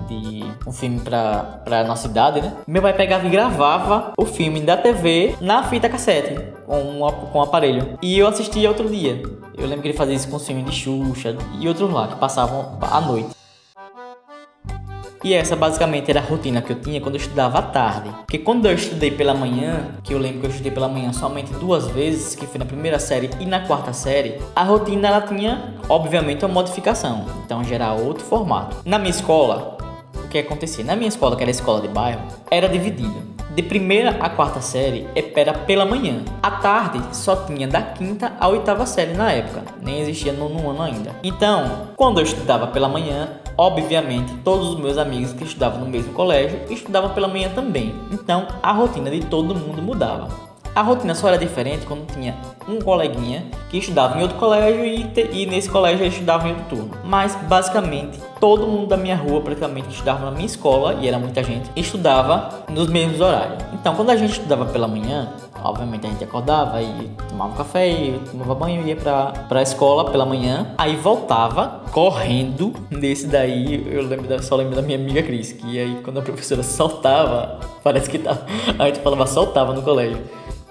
de 0.09 0.45
um 0.67 0.73
filme 0.73 1.01
pra, 1.01 1.61
pra 1.65 1.85
nossa 1.85 2.09
idade, 2.09 2.41
né? 2.41 2.53
Meu 2.67 2.83
pai 2.83 2.93
pegava 2.95 3.27
e 3.27 3.31
gravava 3.31 4.13
o 4.17 4.25
filme 4.25 4.61
da 4.61 4.77
TV 4.77 5.37
na 5.41 5.63
fita 5.65 5.89
cassete 5.89 6.55
com 6.67 6.79
um, 6.79 7.11
com 7.31 7.39
um 7.39 7.43
aparelho. 7.43 7.99
E 8.03 8.19
eu 8.19 8.27
assistia 8.27 8.69
outro 8.69 8.89
dia. 8.89 9.23
Eu 9.57 9.67
lembro 9.67 9.83
que 9.83 9.89
ele 9.89 9.94
fazia 9.95 10.15
isso 10.15 10.29
com 10.29 10.37
os 10.37 10.47
filmes 10.47 10.65
de 10.67 10.73
Xuxa 10.73 11.37
e 11.59 11.67
outros 11.67 11.91
lá 11.91 12.09
que 12.09 12.17
passavam 12.17 12.79
à 12.81 13.01
noite. 13.01 13.35
E 15.25 15.33
essa 15.33 15.57
basicamente 15.57 16.11
era 16.11 16.21
a 16.21 16.23
rotina 16.23 16.61
que 16.61 16.71
eu 16.71 16.79
tinha 16.79 17.01
quando 17.01 17.15
eu 17.15 17.21
estudava 17.21 17.59
à 17.59 17.63
tarde. 17.63 18.11
Porque 18.27 18.39
quando 18.39 18.67
eu 18.67 18.75
estudei 18.75 19.11
pela 19.11 19.33
manhã, 19.33 19.93
que 20.03 20.13
eu 20.13 20.19
lembro 20.19 20.41
que 20.41 20.47
eu 20.47 20.51
estudei 20.51 20.71
pela 20.71 20.87
manhã 20.87 21.15
somente 21.15 21.51
duas 21.55 21.87
vezes, 21.89 22.35
que 22.35 22.47
foi 22.47 22.59
na 22.59 22.67
primeira 22.67 22.99
série 22.99 23.31
e 23.41 23.47
na 23.47 23.61
quarta 23.61 23.95
série, 23.95 24.39
a 24.55 24.63
rotina 24.63 25.09
ela 25.09 25.23
tinha, 25.23 25.77
obviamente, 25.89 26.45
uma 26.45 26.53
modificação. 26.53 27.25
Então 27.43 27.65
já 27.65 27.77
era 27.77 27.95
outro 27.95 28.23
formato. 28.23 28.77
Na 28.85 28.99
minha 28.99 29.11
escola, 29.11 29.79
o 30.15 30.29
que 30.29 30.37
acontecia? 30.37 30.85
Na 30.85 30.95
minha 30.95 31.09
escola, 31.09 31.37
que 31.37 31.43
era 31.43 31.51
a 31.51 31.53
escola 31.53 31.81
de 31.81 31.89
bairro, 31.89 32.21
era 32.51 32.69
dividida. 32.69 33.34
De 33.55 33.63
primeira 33.63 34.17
a 34.21 34.29
quarta 34.29 34.61
série 34.61 35.07
era 35.37 35.53
pela 35.53 35.87
manhã. 35.87 36.25
À 36.43 36.51
tarde 36.51 37.01
só 37.13 37.37
tinha 37.37 37.69
da 37.69 37.81
quinta 37.81 38.33
à 38.41 38.49
oitava 38.49 38.85
série 38.85 39.15
na 39.15 39.31
época, 39.31 39.63
nem 39.81 40.01
existia 40.01 40.33
no, 40.33 40.49
no 40.49 40.71
ano 40.71 40.83
ainda. 40.83 41.15
Então, 41.23 41.89
quando 41.95 42.19
eu 42.19 42.25
estudava 42.25 42.67
pela 42.67 42.89
manhã, 42.89 43.29
obviamente 43.57 44.35
todos 44.39 44.71
os 44.71 44.81
meus 44.81 44.99
amigos 44.99 45.33
que 45.33 45.45
estudavam 45.45 45.81
no 45.81 45.87
mesmo 45.87 46.13
colégio 46.15 46.59
estudavam 46.69 47.11
pela 47.11 47.29
manhã 47.29 47.49
também. 47.55 47.95
Então, 48.11 48.49
a 48.61 48.73
rotina 48.73 49.09
de 49.09 49.21
todo 49.21 49.55
mundo 49.55 49.81
mudava. 49.81 50.54
A 50.75 50.83
rotina 50.83 51.15
só 51.15 51.29
era 51.29 51.39
diferente 51.39 51.87
quando 51.87 52.05
tinha 52.13 52.37
um 52.69 52.81
coleguinha 52.81 53.45
que 53.71 53.79
estudava 53.79 54.19
em 54.19 54.23
outro 54.23 54.37
colégio 54.39 54.85
e, 54.85 55.05
te, 55.05 55.31
e 55.33 55.47
nesse 55.47 55.71
colégio 55.71 56.03
ele 56.05 56.09
estudava 56.09 56.49
em 56.49 56.51
outro 56.51 56.65
turno. 56.77 56.91
Mas 57.05 57.37
basicamente 57.49 58.19
todo 58.41 58.67
mundo 58.67 58.89
da 58.89 58.97
minha 58.97 59.17
rua, 59.17 59.41
praticamente 59.41 59.89
estudava 59.89 60.25
na 60.25 60.31
minha 60.33 60.47
escola, 60.47 60.95
e 61.01 61.07
era 61.07 61.19
muita 61.19 61.43
gente, 61.43 61.71
estudava 61.77 62.65
nos 62.69 62.89
mesmos 62.89 63.21
horários. 63.21 63.63
Então 63.73 63.95
quando 63.95 64.11
a 64.11 64.17
gente 64.17 64.33
estudava 64.33 64.67
pela 64.67 64.89
manhã, 64.89 65.33
obviamente 65.63 66.07
a 66.07 66.11
gente 66.11 66.25
acordava 66.25 66.83
e 66.83 67.09
tomava 67.29 67.57
café, 67.57 67.89
e 67.89 68.21
tomava 68.31 68.55
banho 68.55 68.83
e 68.83 68.89
ia 68.89 68.97
pra, 68.97 69.27
pra 69.49 69.63
escola 69.63 70.11
pela 70.11 70.27
manhã. 70.27 70.75
Aí 70.77 70.97
voltava 70.97 71.83
correndo. 71.93 72.75
Nesse 72.91 73.29
daí, 73.29 73.87
eu 73.91 74.03
lembro 74.03 74.27
da, 74.27 74.43
só 74.43 74.57
lembro 74.57 74.75
da 74.75 74.83
minha 74.83 74.99
amiga 74.99 75.23
Cris, 75.23 75.53
que 75.53 75.79
aí 75.79 76.01
quando 76.03 76.19
a 76.19 76.23
professora 76.23 76.63
soltava, 76.65 77.61
parece 77.83 78.11
que 78.11 78.19
tava, 78.19 78.45
a 78.79 78.87
gente 78.87 78.99
falava 79.01 79.27
soltava 79.27 79.73
no 79.73 79.83
colégio. 79.83 80.19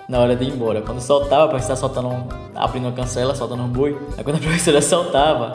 Na 0.08 0.20
hora 0.20 0.36
de 0.36 0.44
ir 0.44 0.54
embora. 0.54 0.82
Quando 0.82 1.00
soltava, 1.00 1.48
parece 1.48 1.72
que 1.72 1.76
soltando, 1.78 2.28
abrindo 2.56 2.86
uma 2.86 2.92
cancela, 2.92 3.34
soltando 3.34 3.64
um 3.64 3.68
boi. 3.68 3.98
Aí 4.18 4.24
quando 4.24 4.38
a 4.38 4.40
professora 4.42 4.82
soltava, 4.82 5.54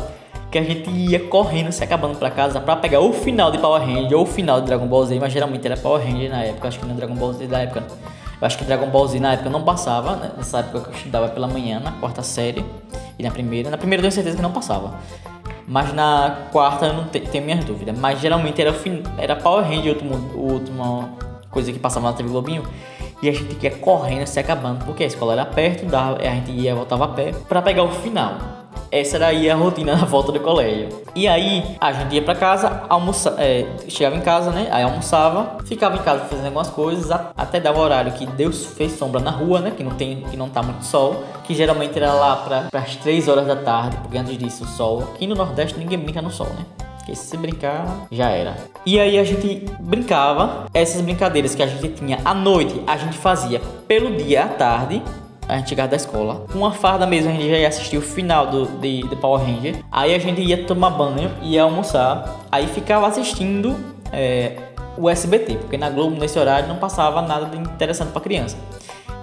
que 0.50 0.58
a 0.58 0.62
gente 0.62 0.90
ia 0.90 1.20
correndo, 1.28 1.70
se 1.70 1.84
acabando 1.84 2.18
pra 2.18 2.30
casa 2.30 2.60
pra 2.60 2.76
pegar 2.76 3.00
o 3.00 3.12
final 3.12 3.50
de 3.50 3.58
Power 3.58 3.80
Ranger 3.82 4.16
ou 4.16 4.22
o 4.22 4.26
final 4.26 4.60
de 4.60 4.66
Dragon 4.66 4.86
Ball 4.86 5.04
Z, 5.04 5.18
mas 5.20 5.32
geralmente 5.32 5.66
era 5.66 5.76
Power 5.76 6.02
Ranger 6.02 6.30
na 6.30 6.42
época, 6.44 6.68
acho 6.68 6.78
que 6.78 6.86
não 6.86 6.96
Dragon 6.96 7.14
Ball 7.14 7.32
Z 7.34 7.46
da 7.46 7.60
época. 7.60 7.84
Eu 8.40 8.46
acho 8.46 8.56
que 8.56 8.64
Dragon 8.64 8.86
Ball 8.86 9.06
Z 9.06 9.18
na 9.20 9.32
época 9.32 9.50
não 9.50 9.62
passava, 9.62 10.16
né? 10.16 10.30
nessa 10.36 10.60
época 10.60 10.80
que 10.80 10.88
eu 10.88 10.94
estudava 10.94 11.28
pela 11.28 11.48
manhã, 11.48 11.80
na 11.80 11.92
quarta 11.92 12.22
série 12.22 12.64
e 13.18 13.22
na 13.22 13.30
primeira. 13.30 13.68
Na 13.68 13.76
primeira 13.76 14.00
eu 14.00 14.02
tenho 14.02 14.12
certeza 14.12 14.36
que 14.36 14.42
não 14.42 14.52
passava. 14.52 14.94
Mas 15.66 15.92
na 15.92 16.46
quarta 16.50 16.86
eu 16.86 16.94
não 16.94 17.04
te, 17.04 17.20
tenho 17.20 17.44
minhas 17.44 17.62
dúvidas. 17.64 17.98
Mas 17.98 18.20
geralmente 18.20 18.62
era, 18.62 18.74
era 19.18 19.36
Power 19.36 19.64
Ranger, 19.64 19.92
último, 19.92 20.14
última 20.34 21.10
coisa 21.50 21.72
que 21.72 21.78
passava 21.78 22.06
na 22.06 22.14
TV 22.14 22.30
Globinho. 22.30 22.62
E 23.20 23.28
a 23.28 23.32
gente 23.32 23.56
ia 23.62 23.70
correndo, 23.70 24.26
se 24.26 24.38
acabando, 24.38 24.84
porque 24.84 25.02
a 25.02 25.06
escola 25.06 25.32
era 25.32 25.44
perto, 25.44 25.86
dava, 25.86 26.18
a 26.18 26.34
gente 26.34 26.52
ia 26.52 26.74
voltava 26.74 27.04
a 27.04 27.08
pé 27.08 27.32
para 27.48 27.60
pegar 27.60 27.82
o 27.82 27.90
final. 27.90 28.38
Essa 28.90 29.16
era 29.16 29.26
aí 29.26 29.50
a 29.50 29.56
rotina 29.56 29.94
na 29.96 30.04
volta 30.04 30.32
do 30.32 30.40
colégio. 30.40 30.88
E 31.14 31.26
aí 31.26 31.76
a 31.80 31.92
gente 31.92 32.14
ia 32.14 32.22
pra 32.22 32.34
casa, 32.34 32.84
almoça, 32.88 33.34
é, 33.38 33.66
chegava 33.88 34.16
em 34.16 34.20
casa, 34.20 34.50
né? 34.50 34.68
Aí 34.70 34.82
almoçava, 34.82 35.58
ficava 35.64 35.96
em 35.96 36.02
casa 36.02 36.24
fazendo 36.24 36.46
algumas 36.46 36.70
coisas, 36.70 37.10
até 37.36 37.60
dar 37.60 37.74
o 37.74 37.78
horário 37.78 38.12
que 38.12 38.24
Deus 38.24 38.66
fez 38.66 38.92
sombra 38.92 39.20
na 39.20 39.30
rua, 39.30 39.60
né? 39.60 39.72
Que 39.76 39.82
não 39.82 39.92
tem, 39.92 40.22
que 40.22 40.36
não 40.36 40.48
tá 40.48 40.62
muito 40.62 40.84
sol, 40.84 41.24
que 41.44 41.54
geralmente 41.54 41.98
era 41.98 42.12
lá 42.12 42.36
para 42.36 42.80
as 42.80 42.96
3 42.96 43.28
horas 43.28 43.46
da 43.46 43.56
tarde, 43.56 43.96
porque 43.98 44.16
antes 44.16 44.38
disso 44.38 44.64
o 44.64 44.66
sol. 44.66 45.02
Aqui 45.14 45.26
no 45.26 45.34
Nordeste 45.34 45.78
ninguém 45.78 45.98
brinca 45.98 46.22
no 46.22 46.30
sol, 46.30 46.46
né? 46.46 46.64
Porque 47.08 47.14
se 47.14 47.36
brincar, 47.38 48.06
já 48.12 48.28
era. 48.28 48.54
E 48.84 49.00
aí 49.00 49.18
a 49.18 49.24
gente 49.24 49.64
brincava, 49.80 50.66
essas 50.74 51.00
brincadeiras 51.00 51.54
que 51.54 51.62
a 51.62 51.66
gente 51.66 51.88
tinha 51.88 52.18
à 52.22 52.34
noite, 52.34 52.82
a 52.86 52.98
gente 52.98 53.16
fazia 53.16 53.60
pelo 53.86 54.14
dia 54.14 54.44
à 54.44 54.48
tarde 54.48 55.02
a 55.48 55.56
gente 55.56 55.70
chegava 55.70 55.88
da 55.88 55.96
escola. 55.96 56.44
Com 56.52 56.58
uma 56.58 56.72
farda 56.72 57.06
mesmo, 57.06 57.30
a 57.30 57.32
gente 57.32 57.48
já 57.48 57.56
ia 57.56 57.68
assistir 57.68 57.96
o 57.96 58.02
final 58.02 58.48
do, 58.48 58.66
de, 58.66 59.00
de 59.08 59.16
Power 59.16 59.42
Ranger. 59.42 59.82
Aí 59.90 60.14
a 60.14 60.18
gente 60.18 60.42
ia 60.42 60.62
tomar 60.64 60.90
banho, 60.90 61.30
ia 61.40 61.62
almoçar. 61.62 62.36
Aí 62.52 62.66
ficava 62.66 63.06
assistindo 63.06 63.74
é, 64.12 64.58
o 64.98 65.08
SBT, 65.08 65.54
porque 65.54 65.78
na 65.78 65.88
Globo, 65.88 66.20
nesse 66.20 66.38
horário, 66.38 66.68
não 66.68 66.76
passava 66.76 67.22
nada 67.22 67.46
de 67.46 67.56
interessante 67.56 68.10
para 68.10 68.20
criança. 68.20 68.58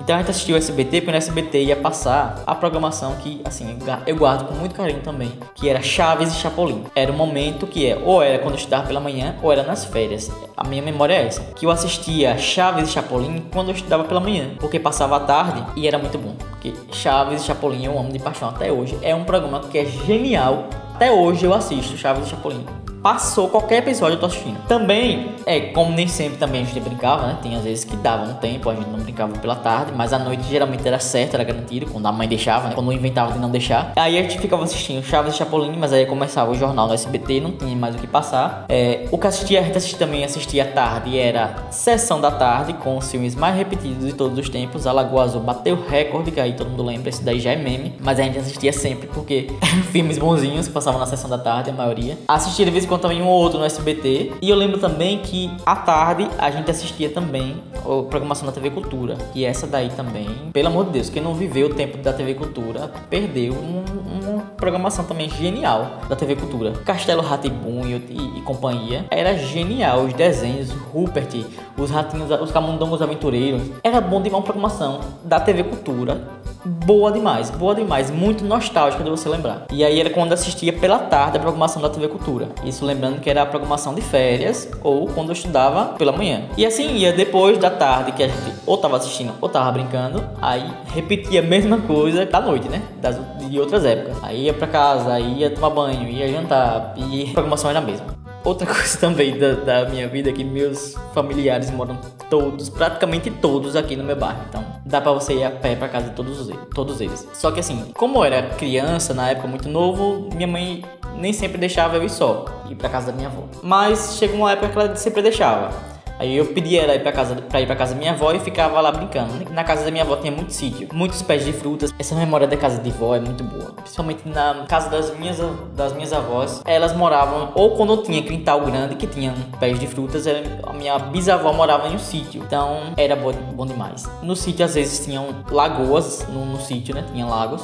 Então 0.05 0.17
a 0.17 0.19
gente 0.19 0.29
assistiu 0.29 0.53
o 0.53 0.57
SBT, 0.59 1.01
porque 1.01 1.12
no 1.12 1.17
SBT 1.17 1.63
ia 1.63 1.75
passar 1.75 2.43
a 2.45 2.53
programação 2.53 3.15
que, 3.15 3.41
assim, 3.43 3.75
eu 4.05 4.15
guardo 4.15 4.47
com 4.47 4.53
muito 4.53 4.75
carinho 4.75 5.01
também, 5.01 5.31
que 5.55 5.67
era 5.67 5.81
Chaves 5.81 6.31
e 6.31 6.35
Chapolin. 6.35 6.83
Era 6.93 7.12
o 7.12 7.15
momento 7.15 7.65
que 7.65 7.89
é, 7.89 7.97
ou 7.97 8.21
era 8.21 8.38
quando 8.38 8.53
eu 8.53 8.59
estudava 8.59 8.85
pela 8.85 9.00
manhã, 9.00 9.35
ou 9.41 9.51
era 9.51 9.63
nas 9.63 9.83
férias. 9.83 10.31
A 10.55 10.63
minha 10.63 10.83
memória 10.83 11.15
é 11.15 11.25
essa. 11.25 11.41
Que 11.55 11.65
eu 11.65 11.71
assistia 11.71 12.38
Chaves 12.38 12.88
e 12.88 12.91
Chapolin 12.91 13.45
quando 13.51 13.69
eu 13.69 13.74
estudava 13.74 14.03
pela 14.03 14.19
manhã, 14.19 14.51
porque 14.59 14.79
passava 14.79 15.15
a 15.15 15.21
tarde 15.21 15.65
e 15.75 15.88
era 15.88 15.97
muito 15.97 16.19
bom. 16.19 16.35
Porque 16.51 16.71
Chaves 16.91 17.41
e 17.41 17.45
Chapolin 17.45 17.85
eu 17.85 17.97
amo 17.97 18.12
de 18.12 18.19
paixão 18.19 18.50
até 18.50 18.71
hoje. 18.71 18.95
É 19.01 19.15
um 19.15 19.24
programa 19.24 19.62
que 19.62 19.79
é 19.79 19.85
genial. 19.85 20.69
Até 20.93 21.12
hoje 21.12 21.45
eu 21.45 21.53
assisto 21.53 21.97
Chaves 21.97 22.27
e 22.27 22.29
Chapolin 22.29 22.63
passou 23.05 23.47
qualquer 23.50 23.83
episódio 23.83 24.15
eu 24.15 24.19
tô 24.19 24.25
assistindo. 24.25 24.57
Também, 24.67 25.35
é, 25.45 25.59
como 25.59 25.91
nem 25.91 26.07
sempre 26.07 26.39
também 26.39 26.63
a 26.63 26.65
gente 26.65 26.79
brincava, 26.79 27.27
né? 27.27 27.38
Tem 27.39 27.55
às 27.55 27.63
vezes 27.63 27.83
que 27.83 27.95
dava 27.97 28.24
um 28.24 28.33
tempo, 28.33 28.67
a 28.67 28.74
gente 28.74 28.89
não 28.89 28.97
brincava 28.97 29.38
pela 29.38 29.55
tarde, 29.55 29.91
mas 29.95 30.12
a 30.12 30.17
noite 30.17 30.41
geralmente 30.50 30.88
era 30.88 30.97
certo, 30.97 31.35
era 31.35 31.43
garantido, 31.43 31.85
quando 31.85 32.07
a 32.07 32.12
mãe 32.12 32.27
deixava, 32.27 32.67
né? 32.67 32.74
Quando 32.74 32.91
inventava 32.91 33.31
de 33.31 33.38
não 33.38 33.51
deixar. 33.51 33.93
Aí 33.95 34.17
a 34.17 34.24
gente 34.24 34.39
ficava 34.39 34.63
assistindo 34.63 35.03
Chaves 35.03 35.35
e 35.35 35.38
Chapolin, 35.38 35.77
mas 35.77 35.93
aí 35.93 36.07
começava 36.07 36.50
o 36.50 36.55
jornal 36.55 36.88
no 36.88 36.95
SBT, 36.95 37.41
não 37.41 37.51
tinha 37.51 37.75
mais 37.75 37.93
o 37.93 38.00
que 38.00 38.07
passar. 38.07 38.65
É, 38.69 39.07
o 39.12 39.19
que 39.19 39.27
assistia, 39.27 39.59
a 39.59 39.63
gente 39.63 39.77
assistia, 39.77 40.00
também 40.00 40.25
assistia 40.25 40.63
à 40.63 40.67
tarde 40.67 41.19
era 41.19 41.67
Sessão 41.69 42.19
da 42.19 42.31
Tarde, 42.31 42.74
com 42.74 42.97
os 42.97 43.12
filmes 43.12 43.35
mais 43.35 43.55
repetidos 43.55 44.03
de 44.03 44.13
todos 44.13 44.39
os 44.39 44.50
tempos. 44.50 44.88
A 44.88 44.91
Lagoa 44.91 45.25
Azul 45.25 45.41
bateu 45.41 45.79
recorde, 45.88 46.31
que 46.31 46.39
aí 46.39 46.53
todo 46.53 46.71
mundo 46.71 46.81
lembra, 46.81 47.09
esse 47.09 47.24
daí 47.24 47.39
já 47.39 47.51
é 47.51 47.55
meme, 47.55 47.93
mas 48.03 48.19
a 48.19 48.24
gente 48.24 48.39
assistia 48.39 48.74
sempre 48.74 49.05
porque 49.05 49.51
filmes 49.93 50.17
bonzinhos 50.17 50.67
passavam 50.67 51.00
na 51.00 51.05
Sessão 51.05 51.29
da 51.29 51.38
Tarde, 51.38 51.69
a 51.69 51.74
maioria. 51.74 52.17
Assistia 52.27 52.65
de 52.65 52.71
vez 52.71 52.83
em 52.83 52.88
quando 52.88 52.95
também 53.00 53.22
um 53.22 53.28
ou 53.28 53.42
outro 53.42 53.60
no 53.60 53.66
SBT. 53.66 54.34
E 54.42 54.50
eu 54.50 54.56
lembro 54.56 54.80
também 54.80 55.20
que 55.20 55.52
à 55.66 55.75
tarde 55.75 56.30
a 56.38 56.50
gente 56.52 56.70
assistia 56.70 57.10
também 57.10 57.56
a 57.75 58.04
programação 58.04 58.46
da 58.46 58.52
TV 58.52 58.70
Cultura. 58.70 59.18
E 59.34 59.46
essa 59.46 59.68
daí 59.68 59.90
também, 59.90 60.28
pelo 60.54 60.68
amor 60.68 60.86
de 60.86 60.92
Deus, 60.92 61.10
quem 61.10 61.22
não 61.22 61.34
viveu 61.34 61.68
o 61.68 61.74
tempo 61.74 61.98
da 61.98 62.14
TV 62.14 62.34
Cultura 62.34 62.92
perdeu 63.10 63.54
um, 63.54 63.84
uma 64.25 64.42
programação 64.58 65.06
também 65.06 65.30
genial 65.30 66.00
da 66.10 66.16
TV 66.16 66.36
Cultura. 66.36 66.72
Castelo 66.86 67.22
Ratibum 67.22 67.86
e, 67.86 67.94
e, 67.94 68.40
e 68.40 68.42
companhia. 68.42 69.06
Era 69.10 69.38
genial. 69.38 70.04
Os 70.04 70.14
desenhos, 70.14 70.72
Rupert, 70.72 71.46
os 71.78 71.90
ratinhos, 71.90 72.30
os 72.42 72.52
camundongos 72.52 73.02
aventureiros. 73.02 73.62
Era 73.84 74.02
bom 74.02 74.22
de 74.22 74.29
uma 74.29 74.42
programação 74.42 75.01
da 75.24 75.40
TV 75.40 75.64
Cultura 75.64 76.34
boa 76.66 77.12
demais, 77.12 77.50
boa 77.51 77.75
demais, 77.75 78.10
muito 78.10 78.44
nostálgica 78.44 79.04
de 79.04 79.10
você 79.10 79.30
lembrar. 79.30 79.68
E 79.72 79.84
aí 79.84 80.00
era 80.00 80.10
quando 80.10 80.34
assistia 80.34 80.74
pela 80.74 81.00
tarde 81.00 81.38
a 81.38 81.40
programação 81.40 81.82
da 81.82 81.90
TV 81.90 82.08
Cultura. 82.08 82.50
Isso 82.64 82.86
lembrando 82.86 83.22
que 83.22 83.30
era 83.30 83.44
a 83.44 83.46
programação 83.46 83.94
de 83.94 84.01
férias 84.01 84.70
ou 84.84 85.08
quando 85.08 85.30
eu 85.30 85.34
estudava 85.34 85.94
pela 85.94 86.12
manhã. 86.12 86.46
E 86.58 86.66
assim 86.66 86.96
ia 86.96 87.14
depois 87.14 87.58
da 87.58 87.70
tarde 87.70 88.12
que 88.12 88.24
a 88.24 88.28
gente 88.28 88.56
ou 88.66 88.78
tava 88.78 88.98
assistindo 88.98 89.34
ou 89.40 89.48
tava 89.48 89.72
brincando, 89.72 90.24
aí 90.42 90.66
repetia 90.88 91.40
a 91.40 91.44
mesma 91.44 91.78
coisa 91.80 92.25
da 92.25 92.42
noite, 92.42 92.68
né? 92.68 92.82
Das, 93.01 93.20
de 93.40 93.60
outras 93.60 93.86
épocas. 93.86 94.18
Aí 94.24 94.46
ia 94.46 94.54
pra 94.54 94.68
casa, 94.68 95.14
aí 95.14 95.40
ia 95.40 95.50
tomar 95.50 95.70
banho, 95.70 96.10
ia 96.10 96.28
jantar 96.28 96.94
e 96.98 97.30
a 97.30 97.34
programação 97.34 97.70
era 97.70 97.80
a 97.80 97.82
mesma. 97.82 98.25
Outra 98.46 98.68
coisa 98.72 98.98
também 99.00 99.38
da, 99.38 99.53
da, 99.53 99.90
minha 99.90 100.08
vida 100.08 100.29
é 100.29 100.34
que 100.34 100.44
meus 100.44 100.94
familiares 101.16 101.72
moram 101.72 101.98
todos, 102.29 102.70
praticamente 102.70 103.31
todos 103.31 103.75
aqui 103.75 103.96
no 103.96 104.03
meu 104.03 104.16
bairro. 104.16 104.40
Então 104.48 104.64
dá 104.86 105.01
pra 105.01 105.12
você 105.12 105.34
ir 105.34 105.44
a 105.44 105.50
pé 105.50 105.75
pra 105.75 105.90
casa 105.90 106.10
de 106.10 106.16
todos, 106.16 106.48
todos 106.74 107.01
eles. 107.01 107.27
Só 107.34 107.51
que 107.51 107.60
assim, 107.60 107.92
como 107.96 108.20
eu 108.20 108.24
era 108.24 108.50
criança, 108.51 109.14
na 109.16 109.31
época 109.31 109.48
muito 109.48 109.68
novo, 109.68 110.29
minha 110.36 110.48
mãe 110.48 110.86
nem 111.18 111.34
sempre 111.34 111.58
deixava 111.58 111.98
eu 111.98 112.03
ir 112.03 112.10
só, 112.10 112.46
ir 112.70 112.75
pra 112.75 112.88
casa 112.88 113.08
da 113.08 113.14
minha 113.14 113.29
avó. 113.29 113.44
Mas 113.64 114.18
chegou 114.20 114.38
uma 114.38 114.51
época 114.51 114.70
que 114.70 114.77
ela 114.77 114.96
sempre 114.96 115.24
deixava. 115.24 115.95
Aí 116.18 116.38
eu 116.38 116.46
pedi 116.48 116.78
ela 116.78 116.96
ir 116.96 117.01
pra, 117.01 117.12
casa, 117.12 117.36
pra 117.36 117.62
ir 117.62 117.66
pra 117.66 117.75
casa 117.75 117.94
da 117.94 118.00
minha 118.00 118.12
avó 118.12 118.32
e 118.32 118.40
ficava 118.40 118.80
lá 118.80 118.92
brincando. 118.92 119.50
Na 119.51 119.64
casa 119.64 119.84
da 119.84 119.92
minha 119.92 120.04
avó 120.04 120.16
tinha 120.16 120.32
muito 120.32 120.54
sítio, 120.54 120.88
muitos 120.94 121.22
pés 121.22 121.46
de 121.46 121.51
frutas. 121.51 121.94
Essa 122.00 122.16
memória 122.16 122.48
da 122.48 122.56
casa 122.56 122.82
de 122.82 122.90
vó 122.90 123.16
é 123.16 123.20
muito 123.20 123.44
boa. 123.44 123.74
Principalmente 123.74 124.28
na 124.28 124.66
casa 124.68 124.90
das 124.90 125.16
minhas, 125.18 125.38
das 125.75 125.94
minhas 125.94 126.14
avós. 126.14 126.62
Elas 126.66 126.96
moravam, 126.96 127.51
ou 127.54 127.75
quando 127.75 127.98
tinha 128.04 128.22
quintal 128.22 128.62
grande 128.62 128.96
que 128.96 129.08
tinha 129.08 129.34
pés 129.60 129.80
de 129.80 129.88
frutas, 129.88 130.25
a 130.28 130.74
minha 130.74 130.98
bisavó 131.00 131.51
morava 131.51 131.88
em 131.88 131.96
um 131.96 132.00
sítio. 132.00 132.42
Então 132.46 132.94
era 132.98 133.16
bom, 133.16 133.32
bom 133.54 133.66
demais. 133.66 134.10
No 134.22 134.36
sítio 134.36 134.66
às 134.66 134.75
vezes 134.75 135.06
tinham 135.06 135.28
lagoas, 135.51 136.25
no, 136.30 136.46
no 136.46 136.60
sítio, 136.60 136.96
né? 136.96 137.04
Tinha 137.12 137.25
lagos 137.25 137.64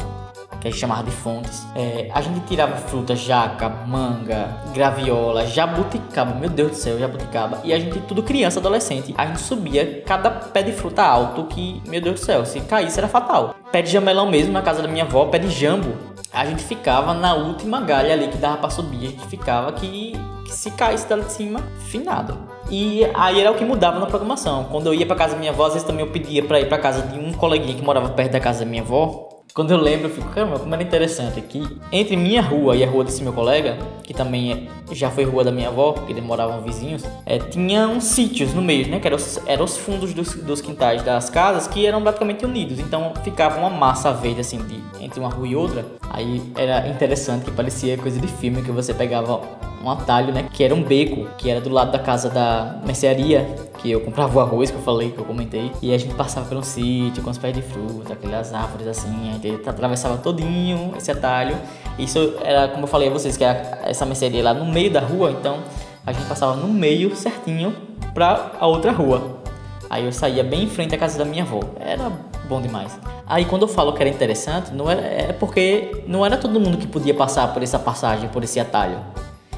que 0.59 0.69
gente 0.69 0.79
chamava 0.79 1.03
de 1.03 1.11
fontes. 1.11 1.65
É, 1.75 2.09
a 2.13 2.21
gente 2.21 2.39
tirava 2.41 2.75
fruta, 2.75 3.15
jaca, 3.15 3.69
manga, 3.69 4.57
graviola, 4.73 5.45
jabuticaba, 5.45 6.35
meu 6.35 6.49
Deus 6.49 6.71
do 6.71 6.77
céu, 6.77 6.99
jabuticaba. 6.99 7.61
E 7.63 7.73
a 7.73 7.79
gente, 7.79 7.99
tudo 8.01 8.21
criança, 8.21 8.59
adolescente, 8.59 9.13
a 9.17 9.25
gente 9.25 9.39
subia 9.39 10.03
cada 10.05 10.29
pé 10.29 10.61
de 10.61 10.71
fruta 10.71 11.03
alto 11.03 11.45
que, 11.45 11.81
meu 11.87 12.01
Deus 12.01 12.19
do 12.19 12.25
céu, 12.25 12.45
se 12.45 12.59
caísse 12.61 12.99
era 12.99 13.07
fatal. 13.07 13.55
Pé 13.71 13.81
de 13.81 13.91
jamelão 13.91 14.29
mesmo, 14.29 14.53
na 14.53 14.61
casa 14.61 14.81
da 14.81 14.87
minha 14.87 15.05
avó, 15.05 15.25
pé 15.25 15.39
de 15.39 15.49
jambo. 15.49 15.93
A 16.31 16.45
gente 16.45 16.63
ficava 16.63 17.13
na 17.13 17.33
última 17.33 17.81
galha 17.81 18.13
ali 18.13 18.27
que 18.27 18.37
dava 18.37 18.57
pra 18.57 18.69
subir, 18.69 19.07
a 19.07 19.09
gente 19.09 19.27
ficava 19.27 19.71
que, 19.73 20.13
que 20.45 20.53
se 20.53 20.71
caísse 20.71 21.07
dali 21.07 21.23
de 21.23 21.31
cima, 21.31 21.61
finado. 21.87 22.37
E 22.69 23.05
aí 23.13 23.41
era 23.41 23.51
o 23.51 23.55
que 23.55 23.65
mudava 23.65 23.99
na 23.99 24.05
programação. 24.05 24.65
Quando 24.65 24.87
eu 24.87 24.93
ia 24.93 25.05
pra 25.05 25.15
casa 25.15 25.33
da 25.33 25.39
minha 25.39 25.51
avó, 25.51 25.65
às 25.65 25.73
vezes 25.73 25.85
também 25.85 26.05
eu 26.05 26.11
pedia 26.11 26.43
pra 26.43 26.59
ir 26.59 26.69
pra 26.69 26.77
casa 26.77 27.01
de 27.01 27.19
um 27.19 27.33
coleguinha 27.33 27.75
que 27.75 27.81
morava 27.81 28.09
perto 28.09 28.31
da 28.31 28.39
casa 28.39 28.63
da 28.63 28.65
minha 28.65 28.81
avó. 28.81 29.30
Quando 29.53 29.71
eu 29.71 29.77
lembro, 29.77 30.07
eu 30.07 30.09
fico, 30.09 30.29
caramba, 30.29 30.57
como 30.59 30.73
era 30.73 30.81
interessante 30.81 31.41
que 31.41 31.61
entre 31.91 32.15
minha 32.15 32.41
rua 32.41 32.73
e 32.73 32.85
a 32.85 32.89
rua 32.89 33.03
desse 33.03 33.21
meu 33.21 33.33
colega, 33.33 33.77
que 34.01 34.13
também 34.13 34.69
é, 34.89 34.95
já 34.95 35.11
foi 35.11 35.25
rua 35.25 35.43
da 35.43 35.51
minha 35.51 35.67
avó, 35.67 35.91
porque 35.91 36.13
eles 36.13 36.23
moravam 36.23 36.61
vizinhos, 36.61 37.03
é, 37.25 37.37
tinha 37.37 37.85
uns 37.85 38.05
sítios 38.05 38.53
no 38.53 38.61
meio, 38.61 38.87
né? 38.87 39.01
Que 39.01 39.07
eram 39.07 39.17
os, 39.17 39.39
eram 39.45 39.65
os 39.65 39.75
fundos 39.75 40.13
dos, 40.13 40.35
dos 40.35 40.61
quintais 40.61 41.03
das 41.03 41.29
casas 41.29 41.67
que 41.67 41.85
eram 41.85 42.01
praticamente 42.01 42.45
unidos. 42.45 42.79
Então 42.79 43.11
ficava 43.25 43.59
uma 43.59 43.69
massa 43.69 44.13
verde 44.13 44.39
assim 44.39 44.57
de, 44.63 44.81
entre 45.03 45.19
uma 45.19 45.29
rua 45.29 45.47
e 45.47 45.53
outra. 45.53 45.85
Aí 46.09 46.41
era 46.55 46.87
interessante 46.87 47.43
que 47.43 47.51
parecia 47.51 47.97
coisa 47.97 48.21
de 48.21 48.27
filme 48.27 48.61
que 48.61 48.71
você 48.71 48.93
pegava 48.93 49.41
um 49.83 49.89
atalho, 49.89 50.33
né? 50.33 50.47
Que 50.51 50.63
era 50.63 50.73
um 50.73 50.83
beco, 50.83 51.27
que 51.37 51.49
era 51.49 51.59
do 51.59 51.69
lado 51.69 51.91
da 51.91 51.99
casa 51.99 52.29
da 52.29 52.79
mercearia, 52.85 53.47
que 53.79 53.89
eu 53.91 54.01
comprava 54.01 54.37
o 54.37 54.41
arroz 54.41 54.69
que 54.69 54.77
eu 54.77 54.81
falei, 54.81 55.11
que 55.11 55.17
eu 55.17 55.25
comentei. 55.25 55.71
E 55.81 55.93
a 55.93 55.97
gente 55.97 56.13
passava 56.13 56.47
pelo 56.47 56.63
sítio 56.63 57.23
com 57.23 57.29
os 57.29 57.37
pés 57.37 57.53
de 57.53 57.61
fruta, 57.61 58.13
aquelas 58.13 58.53
árvores 58.53 58.87
assim, 58.87 59.29
a 59.29 59.33
gente 59.33 59.67
atravessava 59.67 60.17
todinho 60.17 60.93
esse 60.97 61.11
atalho. 61.11 61.57
Isso 61.97 62.35
era, 62.43 62.67
como 62.67 62.83
eu 62.83 62.87
falei 62.87 63.09
a 63.09 63.11
vocês, 63.11 63.35
que 63.37 63.43
era 63.43 63.79
essa 63.83 64.05
mercearia 64.05 64.43
lá 64.43 64.53
no 64.53 64.65
meio 64.65 64.91
da 64.91 64.99
rua, 64.99 65.31
então 65.31 65.57
a 66.05 66.11
gente 66.11 66.25
passava 66.25 66.55
no 66.55 66.67
meio 66.67 67.15
certinho 67.15 67.75
pra 68.13 68.51
a 68.59 68.67
outra 68.67 68.91
rua. 68.91 69.41
Aí 69.89 70.05
eu 70.05 70.11
saía 70.13 70.43
bem 70.43 70.63
em 70.63 70.69
frente 70.69 70.95
à 70.95 70.97
casa 70.97 71.17
da 71.17 71.25
minha 71.25 71.43
avó. 71.43 71.59
Era 71.77 72.09
bom 72.47 72.61
demais. 72.61 72.97
Aí 73.27 73.45
quando 73.45 73.63
eu 73.63 73.67
falo 73.67 73.93
que 73.93 74.01
era 74.01 74.09
interessante, 74.09 74.73
não 74.73 74.89
era, 74.89 75.01
é 75.01 75.33
porque 75.33 76.03
não 76.07 76.25
era 76.25 76.37
todo 76.37 76.59
mundo 76.59 76.77
que 76.77 76.87
podia 76.87 77.13
passar 77.13 77.53
por 77.53 77.61
essa 77.61 77.77
passagem, 77.77 78.29
por 78.29 78.43
esse 78.43 78.59
atalho. 78.59 78.99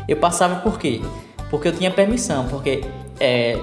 Eu 0.08 0.18
passava 0.18 0.58
por 0.58 0.78
quê? 0.78 1.02
Porque 1.50 1.68
eu 1.68 1.72
tinha 1.72 1.92
permissão, 1.92 2.48
porque 2.48 2.84
é, 3.20 3.58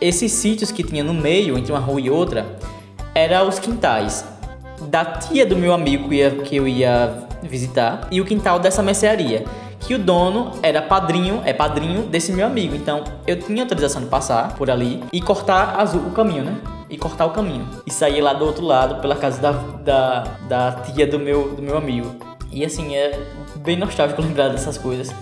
esses 0.00 0.32
sítios 0.32 0.70
que 0.70 0.82
tinha 0.82 1.04
no 1.04 1.14
meio, 1.14 1.56
entre 1.56 1.72
uma 1.72 1.80
rua 1.80 2.00
e 2.00 2.10
outra, 2.10 2.46
eram 3.14 3.48
os 3.48 3.58
quintais 3.58 4.24
da 4.82 5.04
tia 5.04 5.44
do 5.44 5.56
meu 5.56 5.72
amigo 5.72 6.08
que 6.44 6.56
eu 6.56 6.68
ia 6.68 7.26
visitar 7.42 8.08
e 8.10 8.20
o 8.20 8.24
quintal 8.24 8.58
dessa 8.58 8.82
mercearia 8.82 9.44
que 9.80 9.94
o 9.94 9.98
dono 9.98 10.52
era 10.62 10.82
padrinho, 10.82 11.40
é 11.44 11.52
padrinho 11.52 12.02
desse 12.02 12.32
meu 12.32 12.46
amigo. 12.46 12.74
Então 12.74 13.04
eu 13.26 13.38
tinha 13.38 13.62
autorização 13.62 14.02
de 14.02 14.08
passar 14.08 14.54
por 14.54 14.70
ali 14.70 15.02
e 15.12 15.20
cortar 15.20 15.80
azul, 15.80 16.02
o 16.02 16.10
caminho, 16.10 16.44
né? 16.44 16.56
E 16.90 16.96
cortar 16.96 17.26
o 17.26 17.30
caminho. 17.30 17.66
E 17.86 17.90
sair 17.90 18.20
lá 18.20 18.32
do 18.32 18.44
outro 18.44 18.64
lado 18.64 19.00
pela 19.00 19.14
casa 19.14 19.40
da, 19.40 19.52
da, 19.52 20.20
da 20.48 20.72
tia 20.82 21.06
do 21.06 21.18
meu, 21.18 21.54
do 21.54 21.62
meu 21.62 21.76
amigo. 21.76 22.14
E 22.50 22.64
assim, 22.64 22.96
é 22.96 23.20
bem 23.56 23.76
nostálgico 23.76 24.22
lembrar 24.22 24.48
dessas 24.48 24.78
coisas. 24.78 25.14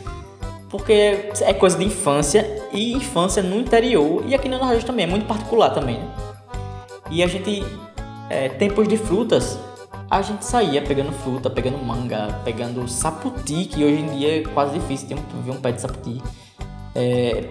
Porque 0.76 1.30
é 1.40 1.54
coisa 1.54 1.78
de 1.78 1.84
infância 1.86 2.68
e 2.70 2.92
infância 2.92 3.42
no 3.42 3.56
interior 3.56 4.22
e 4.26 4.34
aqui 4.34 4.46
no 4.46 4.58
Nordeste 4.58 4.84
também, 4.84 5.06
é 5.06 5.08
muito 5.08 5.24
particular 5.26 5.70
também, 5.70 5.98
né? 5.98 6.06
E 7.10 7.22
a 7.22 7.26
gente, 7.26 7.64
é, 8.28 8.50
tempos 8.50 8.86
de 8.86 8.98
frutas, 8.98 9.58
a 10.10 10.20
gente 10.20 10.44
saía 10.44 10.82
pegando 10.82 11.12
fruta, 11.12 11.48
pegando 11.48 11.78
manga, 11.78 12.40
pegando 12.44 12.86
saputi, 12.86 13.64
que 13.64 13.82
hoje 13.82 14.02
em 14.02 14.18
dia 14.18 14.40
é 14.40 14.42
quase 14.42 14.78
difícil 14.78 15.08
ter 15.08 15.14
um, 15.14 15.42
ver 15.42 15.52
um 15.52 15.60
pé 15.60 15.72
de 15.72 15.80
saputi. 15.80 16.20
É, 16.94 17.48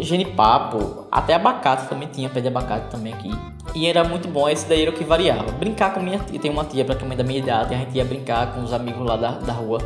genipapo, 0.00 1.06
até 1.10 1.34
abacate 1.34 1.88
também 1.88 2.08
tinha 2.08 2.28
pé 2.28 2.42
de 2.42 2.48
abacate 2.48 2.90
também 2.90 3.14
aqui. 3.14 3.30
E 3.74 3.86
era 3.86 4.04
muito 4.04 4.28
bom, 4.28 4.48
esse 4.50 4.68
daí 4.68 4.82
era 4.82 4.90
o 4.90 4.94
que 4.94 5.02
variava. 5.02 5.50
Brincar 5.52 5.94
com 5.94 6.00
minha 6.00 6.18
tia, 6.18 6.38
tem 6.38 6.50
uma 6.50 6.64
tia 6.64 6.84
praticamente 6.84 7.22
da 7.22 7.24
minha 7.24 7.38
idade, 7.38 7.74
a 7.74 7.78
gente 7.78 7.96
ia 7.96 8.04
brincar 8.04 8.52
com 8.52 8.62
os 8.62 8.72
amigos 8.74 9.04
lá 9.06 9.16
da, 9.16 9.30
da 9.30 9.52
rua. 9.54 9.78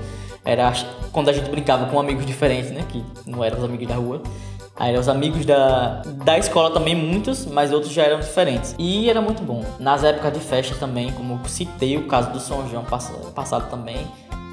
Era 0.48 0.72
quando 1.12 1.28
a 1.28 1.32
gente 1.32 1.50
brincava 1.50 1.84
com 1.90 2.00
amigos 2.00 2.24
diferentes, 2.24 2.70
né? 2.70 2.82
Que 2.88 3.04
não 3.26 3.44
eram 3.44 3.58
os 3.58 3.64
amigos 3.64 3.86
da 3.86 3.96
rua. 3.96 4.22
Aí 4.74 4.92
eram 4.92 5.00
os 5.00 5.08
amigos 5.08 5.44
da, 5.44 6.00
da 6.24 6.38
escola 6.38 6.70
também, 6.70 6.94
muitos, 6.94 7.44
mas 7.44 7.70
outros 7.70 7.92
já 7.92 8.04
eram 8.04 8.20
diferentes. 8.20 8.74
E 8.78 9.10
era 9.10 9.20
muito 9.20 9.42
bom. 9.42 9.62
Nas 9.78 10.04
épocas 10.04 10.32
de 10.32 10.40
festa 10.40 10.74
também, 10.76 11.12
como 11.12 11.38
citei 11.46 11.98
o 11.98 12.06
caso 12.06 12.32
do 12.32 12.40
São 12.40 12.66
João 12.70 12.82
passado 12.84 13.68
também, 13.68 14.06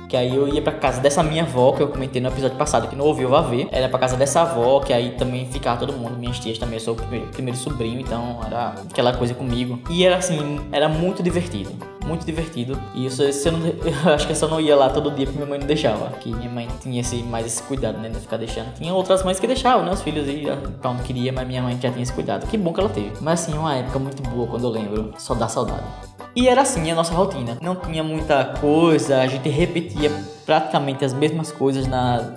que 0.08 0.16
aí 0.16 0.36
eu 0.36 0.48
ia 0.48 0.62
pra 0.62 0.74
casa 0.74 1.02
dessa 1.02 1.24
minha 1.24 1.44
avó, 1.44 1.72
que 1.72 1.82
eu 1.82 1.88
comentei 1.88 2.22
no 2.22 2.30
episódio 2.30 2.58
passado, 2.58 2.88
que 2.88 2.96
não 2.96 3.06
ouviu, 3.06 3.30
vá 3.30 3.42
ver. 3.42 3.68
Era 3.72 3.90
pra 3.90 4.00
casa 4.00 4.16
dessa 4.16 4.42
avó, 4.42 4.80
que 4.80 4.94
aí 4.94 5.12
também 5.12 5.46
ficava 5.48 5.80
todo 5.80 5.94
mundo, 5.94 6.18
minhas 6.18 6.40
tias 6.40 6.58
também, 6.58 6.76
eu 6.76 6.80
sou 6.80 6.94
o 6.94 6.98
primeiro, 6.98 7.28
primeiro 7.28 7.58
sobrinho, 7.58 8.00
então 8.00 8.40
era 8.46 8.76
aquela 8.90 9.14
coisa 9.14 9.34
comigo. 9.34 9.80
E 9.90 10.06
era 10.06 10.18
assim, 10.18 10.60
era 10.72 10.88
muito 10.88 11.22
divertido 11.22 11.72
muito 12.06 12.26
divertido. 12.26 12.80
E 12.94 13.06
isso, 13.06 13.24
eu, 13.24 13.52
não, 13.52 13.68
eu 13.68 14.14
acho 14.14 14.26
que 14.26 14.32
eu 14.32 14.36
só 14.36 14.48
não 14.48 14.62
ia 14.62 14.76
lá 14.76 14.90
todo 14.90 15.12
dia 15.12 15.26
porque 15.26 15.38
minha 15.38 15.50
mãe 15.50 15.60
não 15.60 15.68
deixava. 15.68 16.10
Que 16.18 16.34
minha 16.34 16.50
mãe 16.50 16.68
tinha 16.80 17.02
esse, 17.02 17.18
mais 17.24 17.46
esse 17.46 17.64
cuidado, 17.64 17.98
né? 17.98 18.10
De 18.10 18.20
ficar 18.20 18.38
deixando. 18.38 18.74
Tinha 18.76 18.94
outras 18.94 19.24
mães 19.24 19.40
que 19.40 19.48
deixavam, 19.48 19.86
né? 19.86 19.92
Os 19.92 20.02
filhos 20.02 20.28
ir 20.28 20.48
pra 20.82 20.92
onde 20.92 21.04
queria, 21.04 21.34
mas 21.34 21.48
minha 21.48 21.62
mãe 21.62 21.78
já 21.82 21.90
tinha 21.90 22.04
esse 22.04 22.14
cuidado. 22.14 22.48
Que 22.48 22.58
bom 22.58 22.72
que 22.72 22.80
ela 22.80 22.90
teve. 22.90 23.12
Mas 23.22 23.42
assim, 23.42 23.58
uma 23.58 23.76
época 23.76 24.00
muito 24.00 24.22
boa 24.30 24.48
quando 24.48 24.64
eu 24.66 24.70
lembro. 24.70 25.14
Só 25.18 25.34
dá 25.34 25.48
saudade. 25.48 25.84
E 26.36 26.50
era 26.50 26.62
assim 26.62 26.92
a 26.92 26.96
nossa 26.96 27.14
rotina. 27.14 27.58
Não 27.62 27.76
tinha 27.76 28.04
muita 28.04 28.44
coisa, 28.60 29.22
a 29.22 29.28
gente 29.28 29.48
repetia 29.48 30.12
praticamente 30.46 31.04
as 31.04 31.14
mesmas 31.14 31.52
coisas 31.52 31.88
na, 31.88 32.34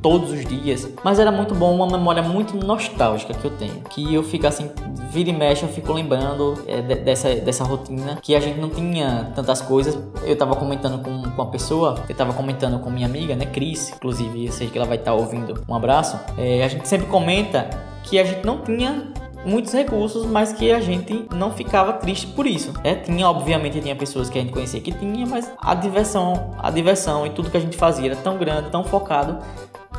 todos 0.00 0.32
os 0.32 0.44
dias. 0.44 0.88
Mas 1.04 1.18
era 1.18 1.30
muito 1.30 1.54
bom, 1.54 1.74
uma 1.74 1.86
memória 1.86 2.22
muito 2.22 2.56
nostálgica 2.56 3.34
que 3.34 3.44
eu 3.44 3.50
tenho. 3.50 3.82
Que 3.90 4.14
eu 4.14 4.22
fico 4.22 4.46
assim, 4.46 4.70
vira 5.10 5.30
e 5.30 5.32
mexe, 5.32 5.62
eu 5.62 5.68
fico 5.68 5.92
lembrando 5.92 6.64
é, 6.66 6.80
dessa, 6.80 7.34
dessa 7.36 7.62
rotina. 7.62 8.18
Que 8.22 8.34
a 8.34 8.40
gente 8.40 8.58
não 8.58 8.70
tinha 8.70 9.30
tantas 9.34 9.60
coisas. 9.60 9.98
Eu 10.24 10.36
tava 10.36 10.56
comentando 10.56 11.02
com, 11.02 11.22
com 11.22 11.42
uma 11.42 11.50
pessoa, 11.50 12.02
eu 12.08 12.14
tava 12.14 12.32
comentando 12.32 12.78
com 12.80 12.90
minha 12.90 13.06
amiga, 13.06 13.36
né, 13.36 13.46
Cris, 13.46 13.90
inclusive, 13.90 14.46
eu 14.46 14.52
sei 14.52 14.68
que 14.68 14.78
ela 14.78 14.86
vai 14.86 14.96
estar 14.96 15.12
tá 15.12 15.16
ouvindo. 15.16 15.62
Um 15.68 15.74
abraço. 15.74 16.18
É, 16.38 16.64
a 16.64 16.68
gente 16.68 16.88
sempre 16.88 17.06
comenta 17.06 17.68
que 18.02 18.18
a 18.18 18.24
gente 18.24 18.44
não 18.44 18.62
tinha 18.62 19.12
muitos 19.44 19.72
recursos, 19.72 20.26
mas 20.26 20.52
que 20.52 20.72
a 20.72 20.80
gente 20.80 21.26
não 21.34 21.50
ficava 21.52 21.92
triste 21.94 22.26
por 22.28 22.46
isso. 22.46 22.72
É, 22.84 22.94
tinha, 22.94 23.28
obviamente, 23.28 23.80
tinha 23.80 23.96
pessoas 23.96 24.28
que 24.28 24.38
a 24.38 24.42
gente 24.42 24.52
conhecia 24.52 24.80
que 24.80 24.92
tinha, 24.92 25.26
mas 25.26 25.50
a 25.58 25.74
diversão, 25.74 26.54
a 26.58 26.70
diversão 26.70 27.26
e 27.26 27.30
tudo 27.30 27.50
que 27.50 27.56
a 27.56 27.60
gente 27.60 27.76
fazia 27.76 28.06
era 28.12 28.16
tão 28.16 28.36
grande, 28.38 28.70
tão 28.70 28.84
focado 28.84 29.38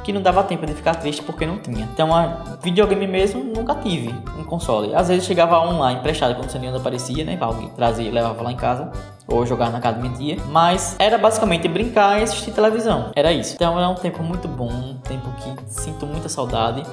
que 0.03 0.11
não 0.11 0.21
dava 0.21 0.43
tempo 0.43 0.65
de 0.65 0.73
ficar 0.73 0.95
triste 0.95 1.21
porque 1.23 1.45
não 1.45 1.57
tinha. 1.57 1.87
Então, 1.93 2.13
a 2.13 2.57
videogame 2.61 3.07
mesmo 3.07 3.41
nunca 3.43 3.73
tive 3.75 4.13
um 4.37 4.43
console. 4.43 4.93
Às 4.93 5.07
vezes 5.07 5.25
chegava 5.25 5.59
um 5.61 5.79
lá 5.79 5.93
emprestado 5.93 6.35
quando 6.35 6.49
o 6.49 6.53
Nintendo 6.53 6.77
aparecia, 6.77 7.23
né? 7.23 7.37
Alguém 7.39 7.69
trazia 7.69 8.11
levava 8.11 8.43
lá 8.43 8.51
em 8.51 8.57
casa 8.57 8.91
ou 9.27 9.45
jogar 9.45 9.71
na 9.71 9.79
casa 9.79 9.99
de 9.99 10.09
minha 10.09 10.37
mas 10.49 10.97
era 10.99 11.17
basicamente 11.17 11.67
brincar 11.67 12.19
e 12.19 12.23
assistir 12.23 12.51
televisão. 12.51 13.11
Era 13.15 13.31
isso. 13.31 13.55
Então 13.55 13.77
era 13.79 13.87
um 13.87 13.95
tempo 13.95 14.21
muito 14.21 14.47
bom, 14.47 14.69
um 14.69 14.97
tempo 14.97 15.29
que 15.37 15.71
sinto 15.71 16.05
muita 16.05 16.27
saudade, 16.27 16.83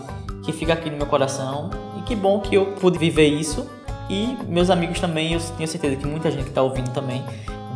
que 0.45 0.53
fica 0.53 0.73
aqui 0.73 0.89
no 0.89 0.97
meu 0.97 1.07
coração 1.07 1.71
e 2.01 2.03
que 2.03 2.17
bom 2.17 2.41
que 2.41 2.55
eu 2.55 2.67
pude 2.73 2.99
viver 2.99 3.29
isso. 3.29 3.69
E 4.09 4.37
meus 4.49 4.71
amigos 4.71 4.99
também, 4.99 5.35
eu 5.35 5.41
tenho 5.57 5.69
certeza 5.69 5.97
que 5.97 6.07
muita 6.07 6.31
gente 6.31 6.45
que 6.45 6.49
está 6.49 6.63
ouvindo 6.63 6.91
também 6.91 7.23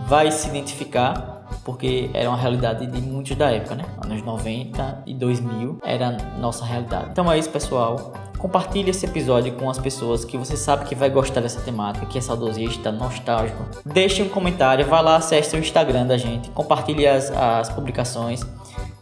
vai 0.08 0.30
se 0.32 0.48
identificar, 0.48 1.46
porque 1.64 2.10
era 2.12 2.28
uma 2.28 2.36
realidade 2.36 2.86
de 2.86 3.00
muitos 3.00 3.36
da 3.36 3.50
época, 3.50 3.76
né? 3.76 3.84
Anos 4.04 4.22
90 4.22 5.02
e 5.06 5.14
2000 5.14 5.78
era 5.84 6.16
nossa 6.40 6.64
realidade. 6.64 7.10
Então 7.12 7.30
é 7.30 7.38
isso, 7.38 7.50
pessoal. 7.50 8.14
Compartilhe 8.38 8.90
esse 8.90 9.06
episódio 9.06 9.52
com 9.54 9.70
as 9.70 9.78
pessoas 9.78 10.24
que 10.24 10.36
você 10.36 10.56
sabe 10.56 10.84
que 10.86 10.94
vai 10.94 11.08
gostar 11.08 11.40
dessa 11.40 11.60
temática, 11.60 12.04
que 12.04 12.18
é 12.18 12.20
saudosista, 12.20 12.90
nostálgico. 12.90 13.64
Deixe 13.86 14.22
um 14.22 14.28
comentário, 14.28 14.84
vá 14.86 15.00
lá, 15.00 15.16
acesse 15.16 15.56
o 15.56 15.58
Instagram 15.58 16.06
da 16.06 16.18
gente, 16.18 16.50
compartilhe 16.50 17.06
as, 17.06 17.30
as 17.30 17.70
publicações. 17.70 18.44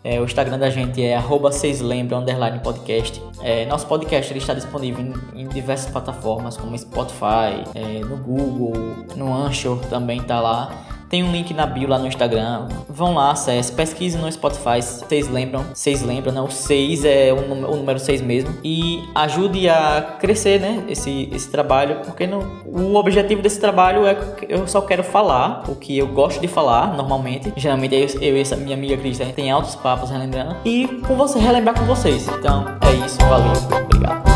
É, 0.05 0.21
o 0.21 0.25
Instagram 0.25 0.59
da 0.59 0.69
gente 0.69 1.03
é 1.03 1.17
arroba 1.17 1.53
vocês 1.53 1.81
lembram, 1.81 2.19
underline 2.19 2.59
podcast. 2.59 3.23
É, 3.41 3.65
nosso 3.67 3.87
podcast 3.87 4.33
ele 4.33 4.41
está 4.41 4.53
disponível 4.53 5.05
em, 5.05 5.43
em 5.43 5.49
diversas 5.49 5.91
plataformas 5.91 6.57
como 6.57 6.77
Spotify, 6.77 7.65
é, 7.75 8.01
no 8.01 8.17
Google, 8.17 8.73
no 9.15 9.33
Anchor 9.33 9.79
também 9.87 10.21
está 10.21 10.41
lá. 10.41 11.02
Tem 11.13 11.23
um 11.23 11.31
link 11.31 11.53
na 11.53 11.67
bio 11.67 11.87
lá 11.87 11.99
no 11.99 12.07
Instagram. 12.07 12.69
Vão 12.89 13.13
lá, 13.13 13.33
acesse, 13.33 13.71
pesquise 13.71 14.17
no 14.17 14.33
Spotify. 14.33 14.81
Vocês 14.81 15.29
lembram? 15.29 15.63
Vocês 15.75 16.01
lembram, 16.01 16.33
né? 16.33 16.41
O 16.41 16.51
6 16.51 17.05
é 17.05 17.31
o, 17.35 17.55
número 17.55 17.99
6 17.99 18.23
mesmo. 18.23 18.55
E 18.65 19.05
ajude 19.15 19.69
a 19.69 20.17
crescer, 20.19 20.59
né? 20.59 20.83
Esse, 20.89 21.29
esse 21.31 21.51
trabalho. 21.51 21.97
Porque 21.97 22.27
no, 22.27 22.63
o 22.65 22.95
objetivo 22.95 23.43
desse 23.43 23.61
trabalho 23.61 24.07
é 24.07 24.15
que 24.15 24.47
eu 24.49 24.67
só 24.67 24.81
quero 24.81 25.05
falar 25.05 25.65
o 25.69 25.75
que 25.77 25.99
eu 25.99 26.07
gosto 26.07 26.41
de 26.41 26.49
falar 26.49 26.97
normalmente. 26.97 27.53
Geralmente 27.59 27.95
eu, 27.95 28.23
eu 28.23 28.35
e 28.39 28.41
essa 28.41 28.57
minha 28.57 28.75
amiga 28.75 28.97
Cris, 28.97 29.21
a 29.21 29.25
gente 29.25 29.35
tem 29.35 29.51
altos 29.51 29.75
papos 29.75 30.09
relembrando. 30.09 30.57
E 30.65 30.89
com 31.07 31.15
você, 31.15 31.39
relembrar 31.39 31.79
com 31.79 31.85
vocês. 31.85 32.27
Então 32.27 32.65
é 32.81 33.05
isso. 33.05 33.19
Valeu. 33.19 33.53
Obrigado. 33.85 34.32